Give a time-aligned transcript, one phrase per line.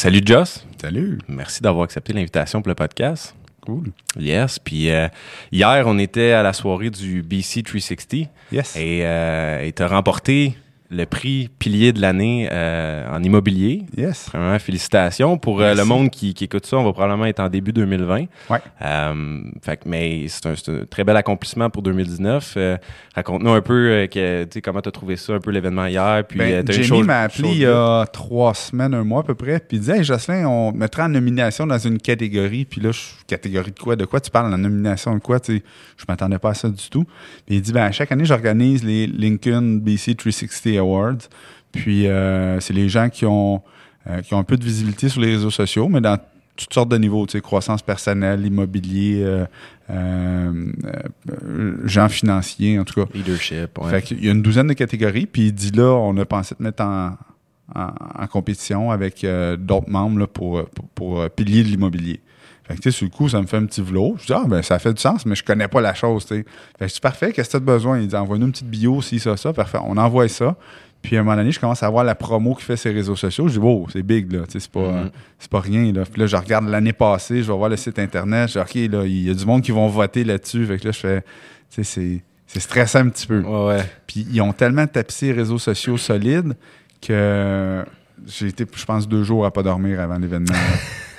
[0.00, 0.64] Salut Joss.
[0.80, 1.18] Salut.
[1.28, 3.34] Merci d'avoir accepté l'invitation pour le podcast.
[3.60, 3.92] Cool.
[4.18, 4.58] Yes.
[4.58, 5.08] Puis euh,
[5.52, 8.76] hier, on était à la soirée du BC 360 Yes.
[8.76, 10.56] et euh, tu as remporté
[10.92, 13.84] le prix pilier de l'année euh, en immobilier.
[13.96, 14.26] Yes.
[14.28, 15.38] Premièrement, félicitations.
[15.38, 18.24] Pour euh, le monde qui, qui écoute ça, on va probablement être en début 2020.
[18.50, 18.58] Ouais.
[18.82, 20.54] Euh, fait que, mais c'est un,
[20.90, 22.54] très bel accomplissement pour 2019.
[22.56, 22.76] Euh,
[23.14, 26.24] Raconte-nous un peu que, tu sais, comment tu as trouvé ça, un peu l'événement hier.
[26.26, 29.34] Puis, Ben, Jamie chose- m'a appelé il y a trois semaines, un mois à peu
[29.36, 32.64] près, puis il disait Hey Jocelyn, on mettra en nomination dans une catégorie.
[32.64, 35.58] Puis là, je catégorie de quoi De quoi tu parles, la nomination de quoi Tu
[35.58, 35.62] sais,
[35.96, 37.04] Je m'attendais pas à ça du tout.
[37.46, 41.28] Puis il dit ben, Chaque année, j'organise les Lincoln BC 360 Awards.
[41.72, 43.62] Puis euh, c'est les gens qui ont,
[44.08, 46.18] euh, qui ont un peu de visibilité sur les réseaux sociaux, mais dans
[46.60, 49.46] toutes sortes de niveaux, tu sais, croissance personnelle, immobilier, euh,
[49.88, 50.72] euh,
[51.28, 53.10] euh, gens financiers, en tout cas.
[53.14, 53.78] Leadership.
[53.78, 53.90] ouais.
[53.90, 56.54] Fait qu'il y a une douzaine de catégories, puis il dit là, on a pensé
[56.54, 57.16] te mettre en,
[57.74, 59.26] en, en compétition avec
[59.58, 62.20] d'autres membres là, pour, pour, pour, pilier de l'immobilier.
[62.70, 64.14] Fait que, tu sais, sur le coup, ça me fait un petit vlot.
[64.20, 66.36] Je dis, ah, ben, ça fait du sens, mais je connais pas la chose, tu
[66.36, 66.44] sais.
[66.78, 67.98] Fait que c'est parfait, qu'est-ce que tu as besoin?
[67.98, 69.52] Il dit, envoie-nous une petite bio, si, ça, ça.
[69.52, 69.78] Parfait.
[69.84, 70.54] On envoie ça.
[71.02, 73.16] Puis, à un moment donné, je commence à voir la promo qui fait ses réseaux
[73.16, 73.48] sociaux.
[73.48, 74.40] Je dis, wow, c'est big, là.
[74.46, 75.10] Tu sais, c'est pas, Mhm.
[75.38, 76.04] c'est pas rien, là.
[76.04, 78.50] Puis là, je regarde l'année passée, je vais voir le site Internet.
[78.50, 80.64] Je dis, OK, là, il y a du monde qui vont voter là-dessus.
[80.66, 81.26] Fait que là, je fais, tu
[81.70, 83.40] sais, c'est, c'est stressant un petit peu.
[83.40, 83.84] Ouais, ouais.
[84.06, 86.54] Puis ils ont tellement tapissé les réseaux sociaux solides
[87.00, 87.84] que
[88.26, 90.54] j'ai été, je pense, deux jours à pas dormir avant l'événement.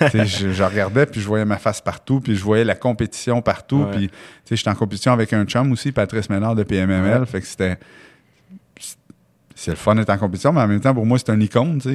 [0.12, 3.82] je, je regardais, puis je voyais ma face partout, puis je voyais la compétition partout.
[3.84, 3.90] Ouais.
[3.96, 4.14] Puis tu
[4.44, 7.20] sais, j'étais en compétition avec un chum aussi, Patrice Ménard de PMML.
[7.20, 7.26] Ouais.
[7.26, 7.78] Fait que c'était.
[9.54, 11.78] C'est le fun d'être en compétition, mais en même temps, pour moi, c'est un icône.
[11.82, 11.90] C'est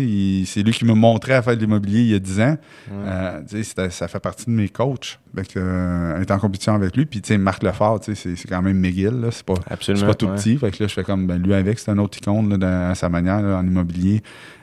[0.64, 2.58] lui qui m'a montré à faire de l'immobilier il y a 10 ans.
[2.94, 5.20] Euh, sais, c'était- ça fait partie de mes coachs.
[5.36, 7.06] Fait que, euh, être en compétition avec lui.
[7.08, 9.20] Puis, tu sais, Marc Lefort, tu sais, c'est c'est quand même McGill.
[9.22, 9.30] là.
[9.32, 9.76] C'est pas, pas
[10.14, 10.36] tout ouais.
[10.36, 10.58] petit.
[10.58, 12.92] Fait que là, je fais comme, ben, lui avec, c'est un autre icône là, dans-
[12.92, 14.22] à sa manière, là, en immobilier.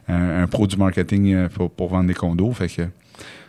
[0.09, 2.53] Un, pro du marketing euh, pour, vendre des condos.
[2.53, 2.83] Fait que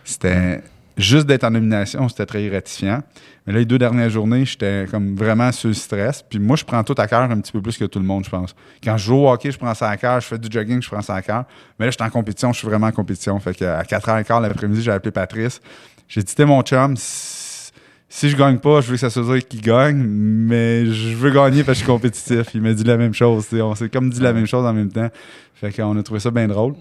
[0.03, 0.61] c'était
[0.97, 3.01] juste d'être en nomination, c'était très gratifiant.
[3.45, 6.23] Mais là, les deux dernières journées, j'étais comme vraiment sur le stress.
[6.27, 8.23] Puis moi, je prends tout à cœur un petit peu plus que tout le monde,
[8.25, 8.55] je pense.
[8.83, 10.19] Quand je joue au hockey, je prends ça à cœur.
[10.21, 11.43] Je fais du jogging, je prends ça à cœur.
[11.77, 13.39] Mais là, j'étais en compétition, je suis vraiment en compétition.
[13.39, 15.61] Fait que à 4h15 l'après-midi, j'ai appelé Patrice.
[16.07, 16.95] J'ai dit, t'es mon chum,
[18.09, 21.31] si je gagne pas, je veux que ça se dise qu'il gagne, mais je veux
[21.31, 22.47] gagner parce que je suis compétitif.
[22.53, 23.47] Il m'a dit la même chose.
[23.53, 25.09] On s'est comme dit la même chose en même temps.
[25.55, 26.75] Fait qu'on a trouvé ça bien drôle.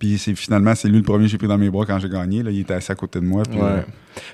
[0.00, 2.08] Puis c'est finalement, c'est lui le premier que j'ai pris dans mes bras quand j'ai
[2.08, 2.42] gagné.
[2.42, 3.44] Là, il était assis à côté de moi.
[3.48, 3.64] Puis, Ouais.
[3.64, 3.80] euh,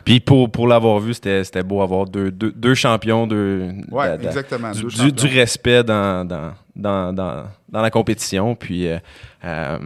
[0.05, 4.23] Puis pour, pour l'avoir vu, c'était beau avoir deux, deux, deux champions de, ouais, de-
[4.23, 4.71] de- exactement.
[4.73, 5.15] du, deux du- champions.
[5.15, 8.55] du respect dans, dans, dans, dans, dans la compétition.
[8.55, 8.99] Puis euh,
[9.45, 9.79] euh,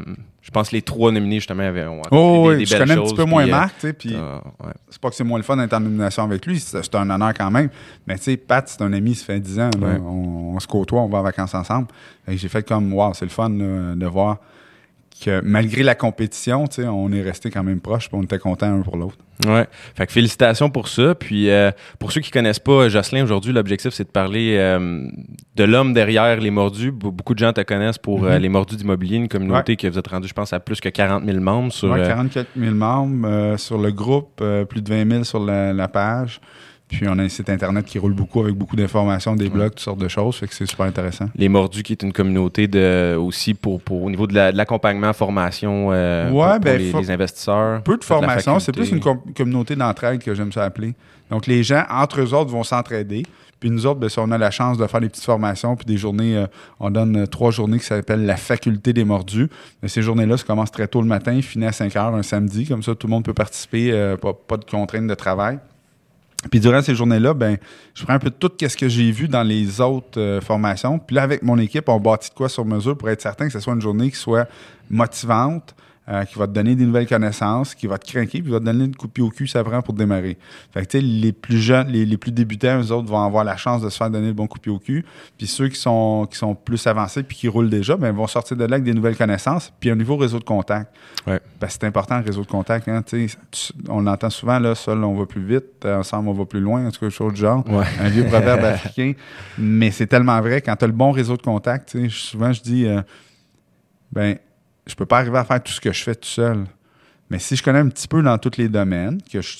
[0.47, 2.89] je pense que les trois nominés, justement, avaient ont Oh, oui, des, des je belles
[2.89, 4.73] connais un petit peu moins puis, euh, Marc, tu sais, puis ouais.
[4.89, 7.35] c'est pas que c'est moins le fun d'être en nomination avec lui, c'est un honneur
[7.35, 7.69] quand même.
[8.07, 9.87] Mais tu sais, Pat, c'est un ami, ça fait 10 ans, là.
[9.89, 9.99] Ouais.
[9.99, 11.89] on, on se côtoie, on va en vacances ensemble.
[12.25, 14.39] Que j'ai fait comme, wow, c'est le fun là, de voir
[15.25, 18.39] que malgré la compétition, tu sais, on est resté quand même proches, puis on était
[18.39, 19.17] contents un pour l'autre.
[19.47, 19.67] Ouais.
[19.95, 21.15] Fait que félicitations pour ça.
[21.15, 25.07] Puis euh, pour ceux qui connaissent pas Jocelyn, aujourd'hui, l'objectif, c'est de parler euh,
[25.57, 26.91] de l'homme derrière les mordus.
[26.91, 28.43] Be- Beaucoup de gens te connaissent pour euh, Mhm.
[28.43, 31.25] les mordus d'immobilier, une communauté que vous êtes rendu, je pense, à plus que 40
[31.25, 31.91] 000 membres sur.
[31.91, 35.45] Ouais, euh, 44 000 membres euh, sur le groupe, euh, plus de 20 000 sur
[35.45, 36.41] la, la page.
[36.89, 39.81] Puis on a un site internet qui roule beaucoup avec beaucoup d'informations, des blogs, toutes
[39.81, 40.37] sortes de choses.
[40.37, 41.27] Fait que c'est super intéressant.
[41.35, 44.57] les Mordus, qui est une communauté de aussi pour, pour au niveau de la- de
[44.57, 47.83] l'accompagnement, formation euh, Ouais, pour, pour ben, les, investisseurs.
[47.83, 50.95] Peu de formation, c'est plus une com- communauté d'entraide que j'aime ça appeler.
[51.29, 53.25] Donc les gens, entre eux autres, vont s'entraider.
[53.59, 55.87] Puis nous autres, ben, si on a la chance de faire des petites formations, puis
[55.87, 56.47] des journées, euh,
[56.79, 59.49] on donne euh, trois journées qui s'appellent la faculté des mordus.
[59.83, 62.65] Mais ces journées-là, ça commence très tôt le matin, finit à 5 heures un samedi.
[62.67, 65.59] Comme ça, tout le monde peut participer, euh, pas, pas de contraintes de travail.
[66.51, 67.57] Puis durant ces journées-là, ben,
[67.95, 70.99] je prends un peu tout ce que j'ai vu dans les autres euh, formations.
[70.99, 73.53] Puis là, avec mon équipe, on bâtit de quoi sur mesure pour être certain que
[73.53, 74.49] ce soit une journée qui soit
[74.91, 75.75] motivante,
[76.09, 78.65] euh, qui va te donner des nouvelles connaissances, qui va te craquer, puis va te
[78.65, 80.39] donner une coup de pied au cul, ça prend pour démarrer.
[80.73, 83.43] Fait que, tu sais, les plus jeunes, les, les plus débutants, eux autres, vont avoir
[83.43, 85.05] la chance de se faire donner le bon coup de pied au cul.
[85.37, 88.57] Puis ceux qui sont, qui sont plus avancés puis qui roulent déjà, ben, vont sortir
[88.57, 90.95] de là avec des nouvelles connaissances, puis un nouveau réseau de contact.
[91.27, 91.41] Ouais.
[91.59, 92.89] Parce que c'est important, le réseau de contact.
[92.89, 93.29] Hein, tu
[93.89, 96.87] on l'entend souvent, là, seul, on va plus vite, euh, ensemble, on va plus loin,
[96.87, 97.69] en tout cas, chose du genre.
[97.69, 97.85] Ouais.
[98.01, 99.13] Un vieux proverbe africain.
[99.59, 102.87] Mais c'est tellement vrai, quand tu as le bon réseau de contact, souvent, je dis,
[102.87, 103.03] euh,
[104.13, 104.37] ben,
[104.87, 106.65] je peux pas arriver à faire tout ce que je fais tout seul.
[107.31, 109.57] Mais si je connais un petit peu dans tous les domaines, que je,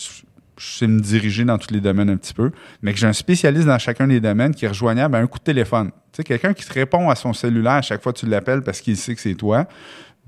[0.59, 2.51] je sais me diriger dans tous les domaines un petit peu,
[2.81, 5.39] mais que j'ai un spécialiste dans chacun des domaines qui est rejoignable à un coup
[5.39, 5.91] de téléphone.
[6.13, 8.63] Tu sais, quelqu'un qui te répond à son cellulaire à chaque fois que tu l'appelles
[8.63, 9.67] parce qu'il sait que c'est toi,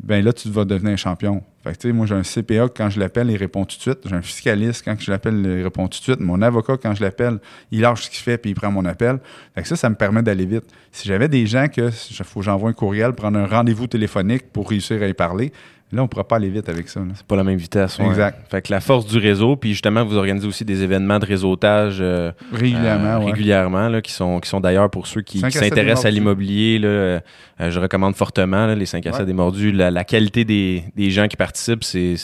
[0.02, 1.42] ben là, tu vas devenir un champion.
[1.64, 3.82] Fait que, tu sais, moi, j'ai un CPA, quand je l'appelle, il répond tout de
[3.82, 3.98] suite.
[4.04, 6.20] J'ai un fiscaliste, quand je l'appelle, il répond tout de suite.
[6.20, 7.38] Mon avocat, quand je l'appelle,
[7.72, 9.18] il lâche ce qu'il fait puis il prend mon appel.
[9.54, 10.64] Fait que ça, ça me permet d'aller vite.
[10.92, 14.70] Si j'avais des gens que faut que j'envoie un courriel, prendre un rendez-vous téléphonique pour
[14.70, 15.52] réussir à y parler,
[15.90, 17.00] Là, on ne pourra pas aller vite avec ça.
[17.14, 17.98] C'est pas la même vitesse.
[17.98, 18.06] ouais.
[18.06, 18.38] Exact.
[18.50, 21.96] Fait que la force du réseau, puis justement, vous organisez aussi des événements de réseautage
[22.02, 23.24] euh, Régulièrement, euh, ouais.
[23.32, 26.78] régulièrement, là, qui sont, qui sont d'ailleurs pour ceux qui, à s'intéressent à l'immobilier.
[26.84, 27.18] euh,
[27.58, 29.26] je recommande fortement là, les 5 à 7 Ouais.
[29.26, 29.72] des mordus.
[29.72, 32.16] La, la qualité des, des gens qui participent, c'est.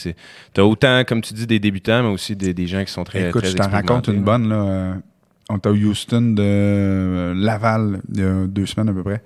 [0.53, 3.05] Tu as autant, comme tu dis, des débutants, mais aussi des, des gens qui sont
[3.05, 3.31] très.
[3.31, 4.51] Écoute, très je t'en raconte une bonne.
[4.51, 4.97] Là,
[5.49, 9.23] on était au Houston de Laval il y a deux semaines à peu près.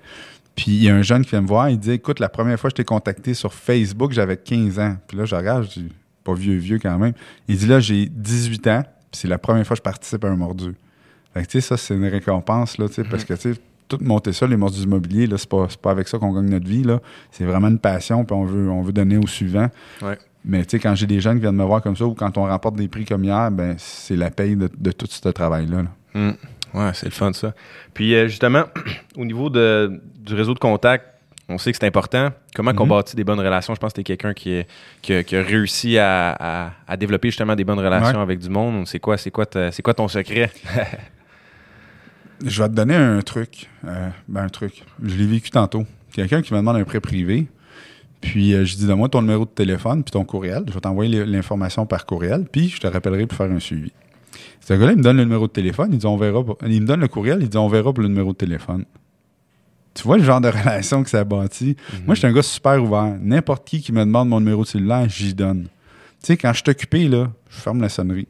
[0.59, 2.59] Puis il y a un jeune qui vient me voir, il dit Écoute, la première
[2.59, 4.97] fois que je t'ai contacté sur Facebook, j'avais 15 ans.
[5.07, 5.89] Puis là, je regarde, je dis
[6.25, 7.13] Pas vieux, vieux quand même.
[7.47, 10.27] Il dit Là, j'ai 18 ans, puis c'est la première fois que je participe à
[10.27, 10.75] un mordu.
[11.33, 13.59] Fait que tu sais, ça, c'est une récompense, là, tu sais, parce que tu sais,
[13.87, 16.67] tout monter ça, les mordus immobiliers, là, c'est pas, pas avec ça qu'on gagne notre
[16.67, 16.99] vie, là.
[17.31, 19.69] C'est vraiment une passion, puis on veut, on veut donner au suivant.
[20.01, 20.17] Ouais.
[20.43, 22.37] Mais tu sais, quand j'ai des jeunes qui viennent me voir comme ça, ou quand
[22.37, 25.83] on remporte des prix comme hier, ben c'est la paye de, de tout ce travail-là.
[25.83, 25.89] là.
[26.13, 26.33] Mm.
[26.73, 27.53] Ouais, c'est le fun, ça.
[27.93, 28.63] Puis, euh, justement,
[29.17, 31.05] au niveau de, du réseau de contact,
[31.51, 32.29] on sait que c'est important.
[32.53, 32.89] Comment qu'on Mhm.
[32.89, 33.73] bâtit des bonnes relations?
[33.73, 34.63] Je pense que tu es quelqu'un qui,
[35.01, 38.21] qui, a- qui a réussi à, à- à développer justement des bonnes relations Ouais.
[38.23, 38.85] avec du monde.
[38.87, 40.51] C'est quoi, c'est quoi, ta- quoi ton secret?
[42.45, 43.67] Je vais te donner un truc.
[43.85, 44.83] euh, ben un truc.
[45.03, 45.85] Je l'ai vécu tantôt.
[46.13, 47.47] Quelqu'un qui me demande un prêt privé.
[48.21, 50.63] Puis euh, je dis donne-moi ton numéro de téléphone puis ton courriel.
[50.67, 52.45] Je vais t'envoyer l'information par courriel.
[52.51, 53.91] Puis je te rappellerai pour faire un suivi.
[54.61, 55.89] Ce gars-là, il me donne le numéro de téléphone.
[55.91, 56.43] Il dit on verra.
[56.43, 57.39] pour- Il me donne le courriel.
[57.41, 58.85] Il dit on verra pour le numéro de téléphone.
[59.93, 61.75] Tu vois le genre de relation que ça bâtit?
[62.05, 63.15] Moi, je suis un gars super ouvert.
[63.21, 65.63] N'importe qui qui me demande mon numéro de cellulaire, j'y donne.
[65.63, 68.27] Tu sais, quand je suis occupé, là, je ferme la sonnerie.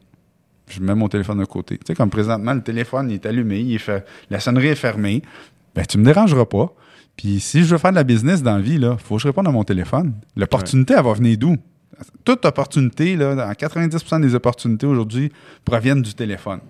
[0.68, 1.76] Je mets mon téléphone de côté.
[1.78, 4.74] Tu sais, comme présentement, le téléphone il est allumé, il est fait, la sonnerie est
[4.76, 5.22] fermée.
[5.74, 6.72] Ben, tu me dérangeras pas.
[7.16, 9.26] Puis si je veux faire de la business dans la vie, il faut que je
[9.28, 10.14] réponde à mon téléphone.
[10.36, 11.56] L'opportunité, elle va venir d'où?
[12.24, 15.32] Toute opportunité, là, dans 90% des opportunités aujourd'hui,
[15.64, 16.60] proviennent du téléphone.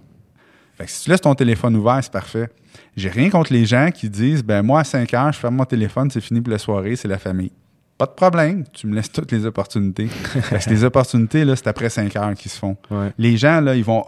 [0.77, 2.49] Fait que si tu laisses ton téléphone ouvert, c'est parfait.
[2.97, 5.65] J'ai rien contre les gens qui disent ben moi à 5 heures, je ferme mon
[5.65, 7.53] téléphone, c'est fini pour la soirée, c'est la famille.
[7.99, 10.09] Pas de problème, tu me laisses toutes les opportunités.
[10.49, 12.76] Parce que les opportunités, là, c'est après 5 heures qui se font.
[12.91, 13.12] Ouais.
[13.19, 14.05] Les gens, là, ils vont.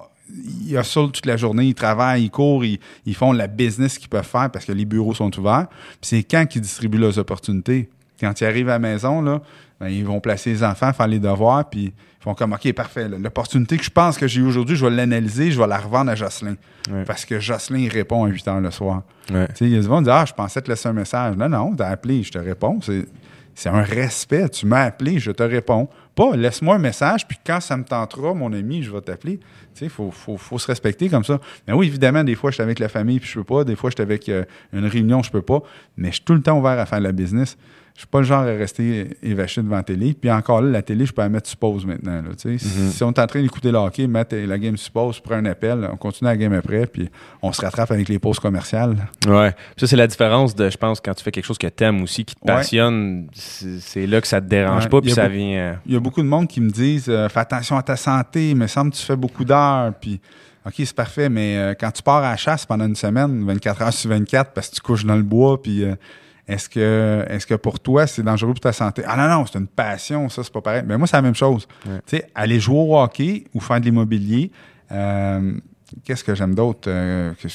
[0.66, 4.26] Ils toute la journée, ils travaillent, ils courent, ils, ils font la business qu'ils peuvent
[4.26, 5.66] faire parce que les bureaux sont ouverts.
[6.00, 7.90] Puis c'est quand qu'ils distribuent leurs opportunités?
[8.18, 9.42] Quand ils arrivent à la maison, là,
[9.82, 13.08] ben, ils vont placer les enfants, faire les devoirs, puis ils font comme OK, parfait.
[13.08, 16.08] L'opportunité que je pense que j'ai eue aujourd'hui, je vais l'analyser, je vais la revendre
[16.08, 16.55] à Jocelyn.
[16.88, 17.02] Ouais.
[17.05, 19.02] Parce que Jocelyn, il répond à 8 heures le soir.
[19.32, 19.49] Ouais.
[19.49, 20.93] Tu sais, il y a des gens qui disent Ah, je pensais te laisser un
[20.93, 21.37] message.
[21.37, 22.79] Non, non, t'as appelé, je te réponds.
[22.81, 23.06] C'est,
[23.56, 24.49] c'est un respect.
[24.50, 25.88] Tu m'as appelé, je te réponds.
[26.14, 29.38] Pas laisse-moi un message, puis quand ça me tentera, mon ami, je vais t'appeler.
[29.38, 31.40] Tu sais, il faut, faut, faut se respecter comme ça.
[31.67, 33.64] Mais oui, évidemment, des fois, je suis avec la famille, puis je peux pas.
[33.64, 35.61] Des fois, je suis avec euh, une réunion, je peux pas.
[35.96, 37.56] Mais je suis tout le temps ouvert à faire de la business.
[37.94, 40.14] Je suis pas le genre à rester évaché devant la télé.
[40.14, 42.22] Puis encore là, la télé, je peux la mettre sur pause maintenant.
[42.22, 42.48] là, tu.
[42.48, 42.58] Mhm.
[42.58, 45.44] Si on est en train d'écouter le hockey, mettre la game sur pause, prends un
[45.44, 47.10] appel, on continue la game après, puis
[47.42, 48.96] on se rattrape avec les pauses commerciales.
[49.28, 49.54] Ouais.
[49.76, 52.24] Ça, c'est la différence de, je pense, quand tu fais quelque chose que t'aimes aussi,
[52.24, 54.88] qui te passionne, c'est c'est là que ça te dérange Ouais.
[54.88, 55.58] pas, puis ça beaucoup- vient.
[55.58, 57.96] euh, Il y a beaucoup de monde qui me disent euh, Fais attention à ta
[57.96, 59.92] santé, il me semble que tu fais beaucoup d'heures.
[60.00, 60.18] Puis,
[60.64, 63.82] OK, c'est parfait, mais euh, quand tu pars à la chasse pendant une semaine, 24
[63.82, 65.94] heures sur 24, parce que tu couches dans le bois, puis euh,
[66.48, 69.02] est-ce que, est que pour toi, c'est dangereux pour ta santé?
[69.06, 70.82] Ah non, non, c'est une passion, ça, c'est pas pareil.
[70.86, 71.66] Mais moi, c'est la même chose.
[71.86, 71.98] Ouais.
[72.06, 74.50] Tu sais, aller jouer au hockey ou faire de l'immobilier,
[74.90, 75.52] euh,
[76.04, 76.88] qu'est-ce que j'aime d'autre?
[76.88, 77.49] Euh, que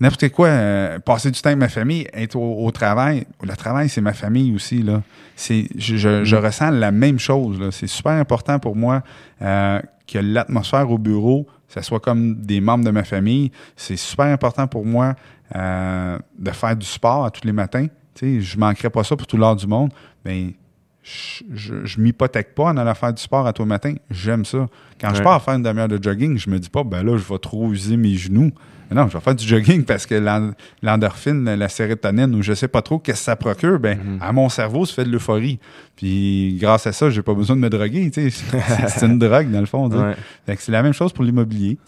[0.00, 3.26] N'importe quoi, euh, passer du temps avec ma famille, être au, au travail.
[3.42, 4.82] Le travail, c'est ma famille aussi.
[4.82, 5.02] Là.
[5.36, 7.60] C'est, je, je- je ressens la même chose.
[7.60, 7.70] Là.
[7.70, 9.02] C'est super important pour moi
[9.40, 13.52] euh, que l'atmosphère au bureau, ça soit comme des membres de ma famille.
[13.76, 15.14] C'est super important pour moi
[15.56, 17.86] euh, de faire du sport à tous les matins.
[18.14, 19.90] Tu sais, je manquerais pas ça pour tout l'heure du monde.
[20.24, 20.54] Mais
[21.02, 23.94] je, je, je m'hypothèque pas en allant faire du sport à tous les matins.
[24.10, 24.66] J'aime ça.
[25.00, 27.24] Quand je pars faire une demi-heure de jogging, je me dis pas, ben là, je
[27.30, 28.50] vais trop user mes genoux.
[28.90, 32.52] Mais non, je vais faire du jogging parce que l'en- l'endorphine, la sérotonine ou je
[32.54, 34.18] sais pas trop qu'est-ce que ça procure, ben, Mhm.
[34.20, 35.58] à mon cerveau, ça fait de l'euphorie.
[35.96, 38.10] Puis grâce à ça, j'ai pas besoin de me droguer.
[38.88, 39.88] C'est une drogue, dans le fond.
[39.90, 40.14] ouais.
[40.58, 41.78] C'est la même chose pour l'immobilier.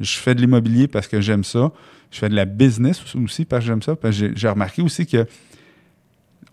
[0.00, 1.70] je fais de l'immobilier parce que j'aime ça.
[2.12, 3.96] Je fais de la business aussi parce que j'aime ça.
[3.96, 5.26] Parce que j'ai- remarqué aussi que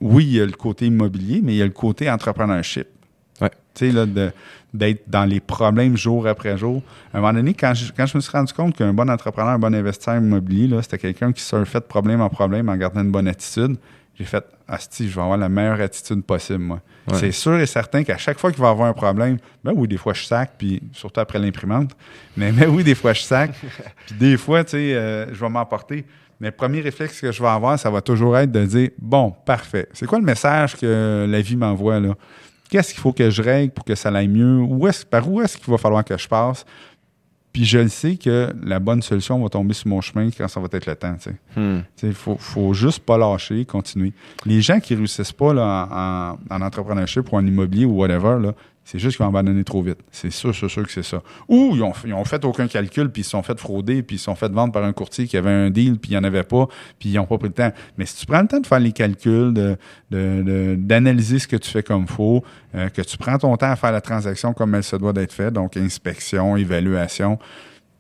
[0.02, 2.88] oui, il y a le côté immobilier, mais il y a le côté entrepreneurship.
[3.42, 3.50] Ouais.
[3.74, 4.32] Tu sais, là, de-
[4.74, 6.82] d'être dans les problèmes jour après jour.
[7.14, 9.50] À un moment donné, quand je, quand je me suis rendu compte qu'un bon entrepreneur,
[9.52, 13.12] un bon investisseur immobilier, c'était quelqu'un qui surfait de problème en problème en gardant une
[13.12, 13.76] bonne attitude,
[14.18, 16.82] j'ai fait Asti, je vais avoir la meilleure attitude possible, moi.
[17.08, 17.18] Ouais.
[17.18, 19.98] C'est sûr et certain qu'à chaque fois qu'il va avoir un problème, ben oui, des
[19.98, 21.92] fois je sac, puis surtout après l'imprimante,
[22.38, 23.52] mais, mais oui, des fois je sac,
[24.06, 26.06] puis des fois, tu sais, euh, je vais m'emporter.
[26.40, 29.32] Mais le premier réflexe que je vais avoir, ça va toujours être de dire Bon,
[29.46, 29.90] parfait.
[29.92, 32.16] C'est quoi le message que la vie m'envoie là?
[32.70, 34.60] Qu'est-ce qu'il faut que je règle pour que ça aille mieux?
[34.60, 36.66] Où par où est-ce qu'il va falloir que je passe?
[37.52, 40.60] Puis je le sais que la bonne solution va tomber sur mon chemin quand ça
[40.60, 41.16] va être le temps.
[41.56, 41.80] Hmm.
[42.04, 44.14] Il faut, faut juste pas lâcher, continuer.
[44.46, 48.54] Les gens qui réussissent pas là, en, en entrepreneurship ou en immobilier ou whatever, là,
[48.92, 50.00] c'est juste qu'ils vont abandonner trop vite.
[50.12, 51.22] C'est sûr, c'est sûr que c'est ça.
[51.48, 54.16] Ou ils ont, ils ont fait aucun calcul, puis ils se sont fait frauder, puis
[54.16, 56.18] ils se sont fait vendre par un courtier qui avait un deal, puis il n'y
[56.18, 56.68] en avait pas,
[56.98, 57.72] puis ils n'ont pas pris le temps.
[58.00, 59.78] Mais si tu prends le temps de faire les calculs, de,
[60.10, 62.44] de- de- d'analyser ce que tu fais comme faut,
[62.74, 65.34] euh, que tu prends ton temps à faire la transaction comme elle se doit d'être
[65.34, 67.38] faite, donc inspection, évaluation,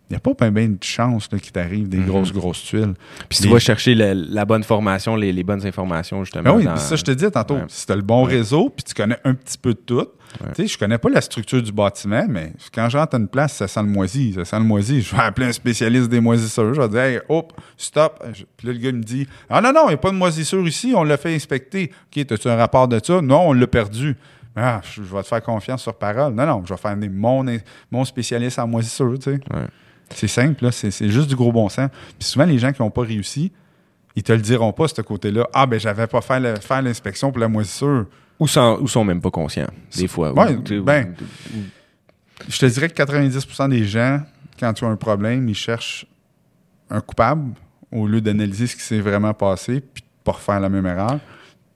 [0.09, 2.05] il n'y a pas bien ben de chance qu'il t'arrive des Mhm.
[2.07, 2.93] grosses, grosses tuiles.
[3.27, 6.43] Puis si Les- tu vas chercher la, la bonne formation, les, les bonnes informations, justement.
[6.45, 7.65] Ben oui, dans- ça, je te dis tantôt, Ouais.
[7.67, 8.33] si tu as le bon Ouais.
[8.37, 9.95] réseau, puis tu connais un petit peu de tout,
[10.41, 10.51] Ouais.
[10.55, 13.53] tu sais, je connais pas la structure du bâtiment, mais quand j'entre à une place,
[13.53, 15.01] ça sent le moisi, ça sent le moisi.
[15.01, 18.23] Je vais appeler un spécialiste des moisissures, je vais dire, hey, hop, stop.
[18.57, 20.67] Puis là, le gars me dit, ah non, non, il n'y a pas de moisissure
[20.67, 21.91] ici, on l'a fait inspecter.
[22.15, 23.21] OK, as-tu un rapport de ça?
[23.21, 24.15] Non, on l'a perdu.
[24.55, 26.33] Ah, je vais te faire confiance sur parole.
[26.33, 27.45] Non, non, je vais faire mon,
[27.91, 29.39] mon spécialiste en moisissure, tu sais.
[30.15, 31.89] C'est simple, là, c'est juste du gros bon sens.
[32.17, 33.51] Puis souvent, les gens qui n'ont pas réussi,
[34.15, 35.47] ils te le diront pas, ce côté-là.
[35.53, 38.05] Ah, ben, j'avais pas fait le- faire l'inspection pour la moisissure.
[38.39, 40.31] Ou, sans, ou sont même pas conscients, des fois.
[40.33, 41.13] Ouais, Ou- ben,
[41.53, 41.59] ou-
[42.47, 44.21] Je te dirais que 90% des gens,
[44.59, 46.05] quand tu as un problème, ils cherchent
[46.89, 47.51] un coupable
[47.91, 51.19] au lieu d'analyser ce qui s'est vraiment passé puis de pas refaire la même erreur.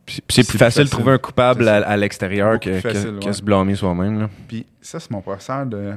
[0.05, 3.75] Puis puis c'est plus facile de trouver un coupable à, l'extérieur que, que- se blâmer
[3.75, 4.19] soi-même.
[4.21, 4.29] là.
[4.47, 5.93] Puis ça, c'est mon professeur de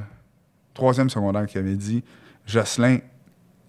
[0.73, 2.03] troisième secondaire qui avait dit
[2.47, 2.99] Jocelyn,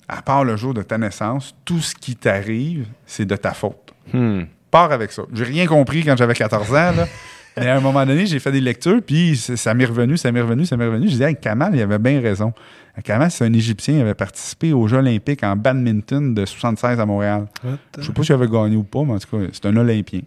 [0.08, 3.92] à part le jour de ta naissance, tout ce qui t'arrive, c'est de ta faute.
[4.12, 4.44] Hmm.
[4.70, 5.22] pars avec ça.
[5.32, 7.08] J'ai rien compris quand j'avais 14 ans, là.
[7.60, 10.40] Mais à un moment donné, j'ai fait des lectures, puis ça m'est revenu, ça m'est
[10.40, 11.06] revenu, ça m'est revenu.
[11.08, 12.52] Dit, hey, Kamal, il avait bien raison.
[13.04, 17.06] Kamal, c'est un Égyptien, il avait participé aux Jeux olympiques en badminton de 76 à
[17.06, 17.46] Montréal.
[17.96, 20.22] Je sais pas s'il avait gagné ou pas, mais en tout cas, c'est un Olympien.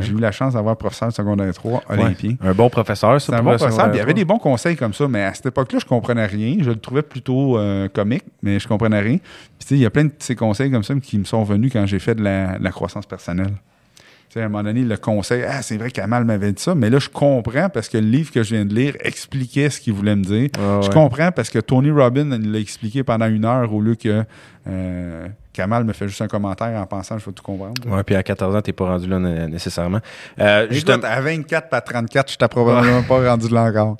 [0.00, 1.98] J'ai eu la chance d'avoir un professeur de secondaire 3, Ouais.
[2.00, 2.36] Olympien.
[2.40, 3.26] Un bon professeur, ça.
[3.26, 5.44] C'est un bon professeur, il y avait des bons conseils comme ça, mais à cette
[5.46, 6.56] époque-là, je comprenais rien.
[6.60, 9.18] Je le trouvais plutôt euh, comique, mais je comprenais rien.
[9.58, 11.84] Puis il y a plein de ces conseils comme ça qui me sont venus quand
[11.84, 13.52] j'ai fait de la, de la croissance personnelle.
[14.36, 16.90] Tu à un moment donné, le conseil, ah, c'est vrai qu'Amal m'avait dit ça, mais
[16.90, 19.94] là, je comprends parce que le livre que je viens de lire expliquait ce qu'il
[19.94, 20.50] voulait me dire.
[20.58, 24.24] Ah Je comprends parce que Tony Robbins l'a expliqué pendant une heure au lieu que
[24.68, 27.80] euh, Kamal me fait juste un commentaire en pensant que je vais tout comprendre.
[27.86, 30.00] Ouais, puis à 14 ans, t'es pas rendu là né- nécessairement.
[30.38, 33.96] Euh, Écoute, justement- à 24 pas à 34, je t'ai probablement pas rendu là encore.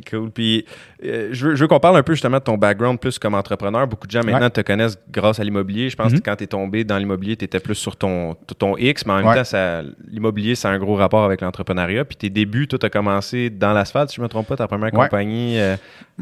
[0.10, 0.30] Cool.
[0.30, 0.64] Puis,
[1.04, 3.86] euh, je veux, qu'on parle un peu justement de ton background plus comme entrepreneur.
[3.86, 4.50] Beaucoup de gens maintenant Ouais.
[4.50, 5.90] te connaissent grâce à l'immobilier.
[5.90, 6.18] Je pense Mhm.
[6.20, 9.12] que quand tu es tombé dans l'immobilier, tu étais plus sur ton, ton X, mais
[9.12, 9.42] en même Ouais.
[9.42, 12.04] temps, l'immobilier, ça a un gros rapport avec l'entrepreneuriat.
[12.04, 14.92] Puis tes débuts, tout a commencé dans l'asphalte, si je me trompe pas, ta première
[14.94, 15.04] Ouais.
[15.04, 15.58] compagnie.
[15.58, 15.76] euh,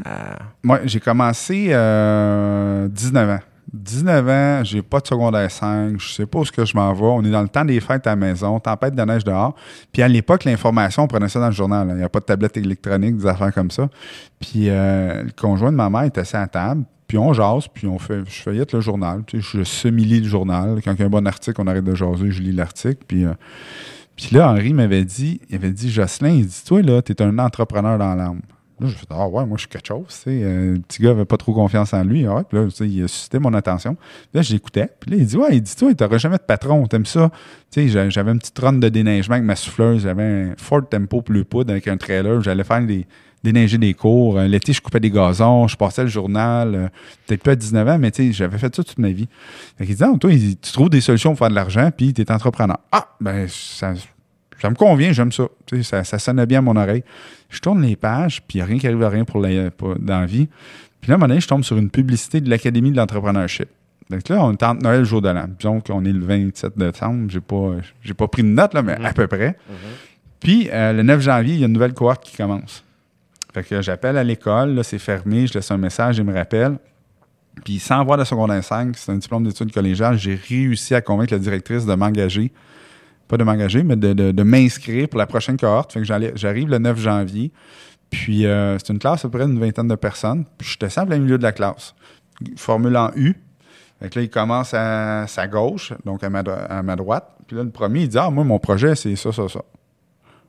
[0.05, 3.39] à- Moi, j'ai commencé euh, 19 ans.
[3.75, 6.93] 19 ans, j'ai pas de secondaire 5, je sais pas où ce que je m'en
[6.93, 7.03] vais.
[7.03, 9.55] On est dans le temps des fêtes à la maison, tempête de neige dehors.
[9.91, 11.87] Puis à l'époque, l'information, on prenait ça dans le journal.
[11.91, 13.89] Il n'y a pas de tablette électronique, des affaires comme ça.
[14.39, 17.87] Puis euh, le conjoint de ma mère était assis à table, puis on jase, puis
[17.87, 19.23] on fait, je feuillette le journal.
[19.27, 20.81] Tu je semi-lis le journal.
[20.83, 23.03] Quand il y a un bon article, on arrête de jaser, je lis l'article.
[23.07, 23.33] Puis, euh,
[24.15, 27.37] puis là, Henri m'avait dit, il avait dit, Jocelyn, il dit, toi, là, t'es un
[27.37, 28.41] entrepreneur dans l'âme.
[28.79, 30.05] Là, je fait ah ouais, moi, je suis quelque chose.
[30.09, 30.39] tu sais.
[30.43, 32.25] Euh, le petit gars avait pas trop confiance en lui.
[32.25, 33.95] Ah Ouais, puis là, il a suscité mon attention.
[33.95, 34.89] Puis là, j'écoutais.
[34.99, 36.85] Puis là, il dit, ouais, il dit, toi, t'auras jamais de patron.
[36.87, 37.31] T'aimes ça?
[37.75, 40.03] J'avais une petite run de déneigement avec ma souffleuse.
[40.03, 42.41] J'avais un Ford Tempo plus poudre avec un trailer.
[42.41, 43.05] J'allais faire des
[43.43, 44.39] déneiger des cours.
[44.39, 46.73] Euh, L'été, je coupais des gazons, je passais le journal.
[46.75, 46.87] euh,
[47.27, 49.27] Peut-être pas à 19 ans, mais j'avais fait ça toute ma vie.
[49.77, 52.11] Fait qu'il dit, ah, toi, il tu trouves des solutions pour faire de l'argent, puis
[52.13, 52.77] tu es entrepreneur.
[52.91, 53.93] Ah, ben, ça,
[54.61, 55.47] ça me convient, j'aime ça.
[55.65, 56.03] Tu sais, ça.
[56.03, 57.03] Ça sonnait bien à mon oreille.
[57.49, 59.69] Je tourne les pages, puis il n'y a rien qui arrive à rien pour la,
[59.71, 60.47] pour- dans la vie.
[61.01, 63.67] Puis là, à un moment donné, je tombe sur une publicité de l'Académie de l'entrepreneurship.
[64.09, 65.45] Donc là, on tente Noël, jour de l'an.
[65.59, 67.29] Disons qu'on est le 27 décembre.
[67.29, 67.71] J'ai pas,
[68.01, 69.57] j'ai pas pris de note, là, mais à peu près.
[70.39, 72.83] Puis euh, le 9 janvier, il y a une nouvelle cohorte qui commence.
[73.53, 76.77] Fait que j'appelle à l'école, là, c'est fermé, je laisse un message, il me rappelle.
[77.63, 81.33] Puis sans avoir de secondaire 5, c'est un diplôme d'études collégiales, j'ai réussi à convaincre
[81.33, 82.51] la directrice de m'engager.
[83.27, 85.93] Pas de m'engager, mais de, de- m'inscrire pour la prochaine cohorte.
[85.93, 86.05] Fait que
[86.35, 87.51] j'arrive le 9 janvier.
[88.11, 90.45] Puis euh, c'est une classe à peu près d'une vingtaine de personnes.
[90.57, 91.95] Puis je te sens au milieu de la classe.
[92.55, 93.35] Formule en U.
[94.01, 97.27] Fait que là, il commence à sa gauche, donc à ma, à ma droite.
[97.47, 99.61] Puis là, le premier, il dit Ah, moi, mon projet, c'est ça, ça, ça.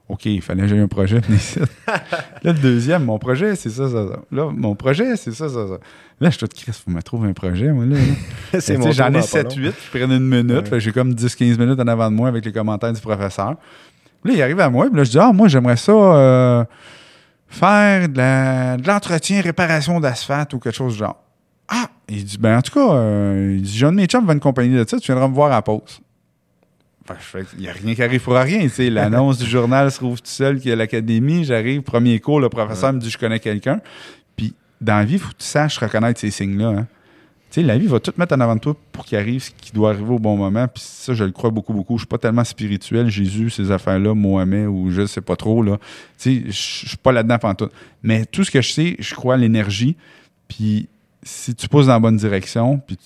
[0.09, 1.21] OK, il fallait que j'aie un projet.
[1.89, 1.99] là,
[2.45, 4.21] le deuxième, mon projet, c'est ça, ça, ça.
[4.31, 5.79] Là, mon projet, c'est ça, ça, ça.
[6.21, 7.97] Là, je suis tout Chris, faut me trouver un projet, moi, là.
[7.97, 8.61] là.
[8.61, 9.73] C'est mon J'en ai dans pas 7-8, long.
[9.73, 10.71] je prenne une minute.
[10.71, 10.81] Ouais.
[10.81, 13.57] J'ai comme 10-15 minutes en avant de moi avec les commentaires du professeur.
[14.25, 16.65] Là, il arrive à moi, puis là, je dis Ah, moi, j'aimerais ça euh,
[17.49, 21.23] faire de l'entretien, réparation d'asphalte ou quelque chose du genre.
[21.69, 24.21] Ah, il dit Ben, en tout cas, euh, il dit J'ai un de mes chums
[24.23, 25.81] qui va une compagnie de ça, tu viendras me voir à la pause.
[25.81, 26.96] Fait que je fais,
[27.55, 28.67] il n'y a rien qui arrive pour rien.
[28.91, 31.45] L'annonce du journal se trouve tout seul qu'il y a l'académie.
[31.45, 33.81] J'arrive, premier cours, le professeur me dit Je connais quelqu'un.
[34.37, 36.69] Puis dans la vie, il faut que tu saches reconnaître ces signes-là.
[36.69, 36.87] hein.
[37.63, 39.91] La vie va tout mettre en avant de toi pour qu'il arrive ce qui doit
[39.91, 40.69] arriver au bon moment.
[40.69, 41.97] Puis ça, je le crois beaucoup, beaucoup.
[41.97, 45.63] Je suis pas tellement spirituel, Jésus, ces affaires-là, Mohamed, ou je sais pas trop.
[45.63, 45.79] Là.
[46.19, 47.71] Tu sais, je suis pas là-dedans pendant tout.
[48.03, 49.97] Mais tout ce que je sais, je crois à l'énergie.
[50.49, 50.89] Puis
[51.23, 53.05] si tu pousses dans la bonne direction, puis tu,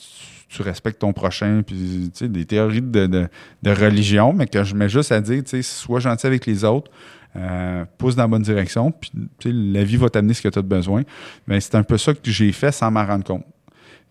[0.51, 3.29] tu respectes ton prochain, puis des théories de, de,
[3.63, 6.91] de religion, mais que je mets juste à dire, sois gentil avec les autres,
[7.37, 9.13] euh, pousse dans la bonne direction, puis
[9.45, 11.03] la vie va t'amener ce que tu as besoin.
[11.47, 13.45] Mais c'est un peu ça que j'ai fait sans m'en rendre compte.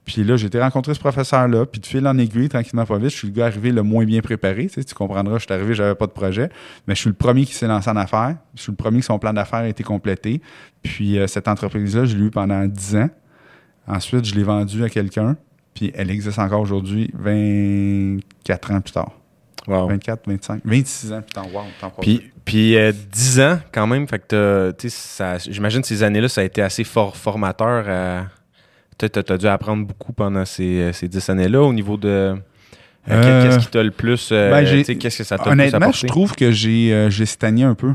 [0.05, 3.09] Puis là, j'ai été rencontrer ce professeur-là, puis de fil en aiguille, tranquillement pas vite,
[3.09, 4.67] je suis le gars arrivé le moins bien préparé.
[4.67, 6.49] Tu, sais, tu comprendras, je suis arrivé, j'avais pas de projet,
[6.87, 8.37] mais je suis le premier qui s'est lancé en affaires.
[8.55, 10.41] Je suis le premier que son plan d'affaires a été complété.
[10.81, 13.09] Puis euh, cette entreprise-là, je l'ai eu pendant 10 ans.
[13.87, 15.35] Ensuite, je l'ai vendue à quelqu'un,
[15.73, 19.11] puis elle existe encore aujourd'hui, 24 ans plus tard.
[19.67, 19.87] Wow.
[19.89, 21.45] 24, 25, 26 ans plus tard.
[21.53, 21.63] Wow.
[22.01, 24.25] Puis, puis euh, 10 ans quand même, fait que
[24.69, 27.85] t'as- tu sais, ça- j'imagine ces années-là, ça a été assez fort formateur.
[28.97, 32.07] t'as- T'as t'as dû apprendre beaucoup pendant ces, euh, ces 10 années-là au niveau de...
[32.09, 32.35] euh,
[33.09, 34.29] Euh, Qu'est-ce qui t'a le plus...
[34.31, 37.63] euh, ben, tu Qu'est-ce que ça t'a plus Honnêtement, je trouve que j'ai euh, stagné
[37.63, 37.93] un peu.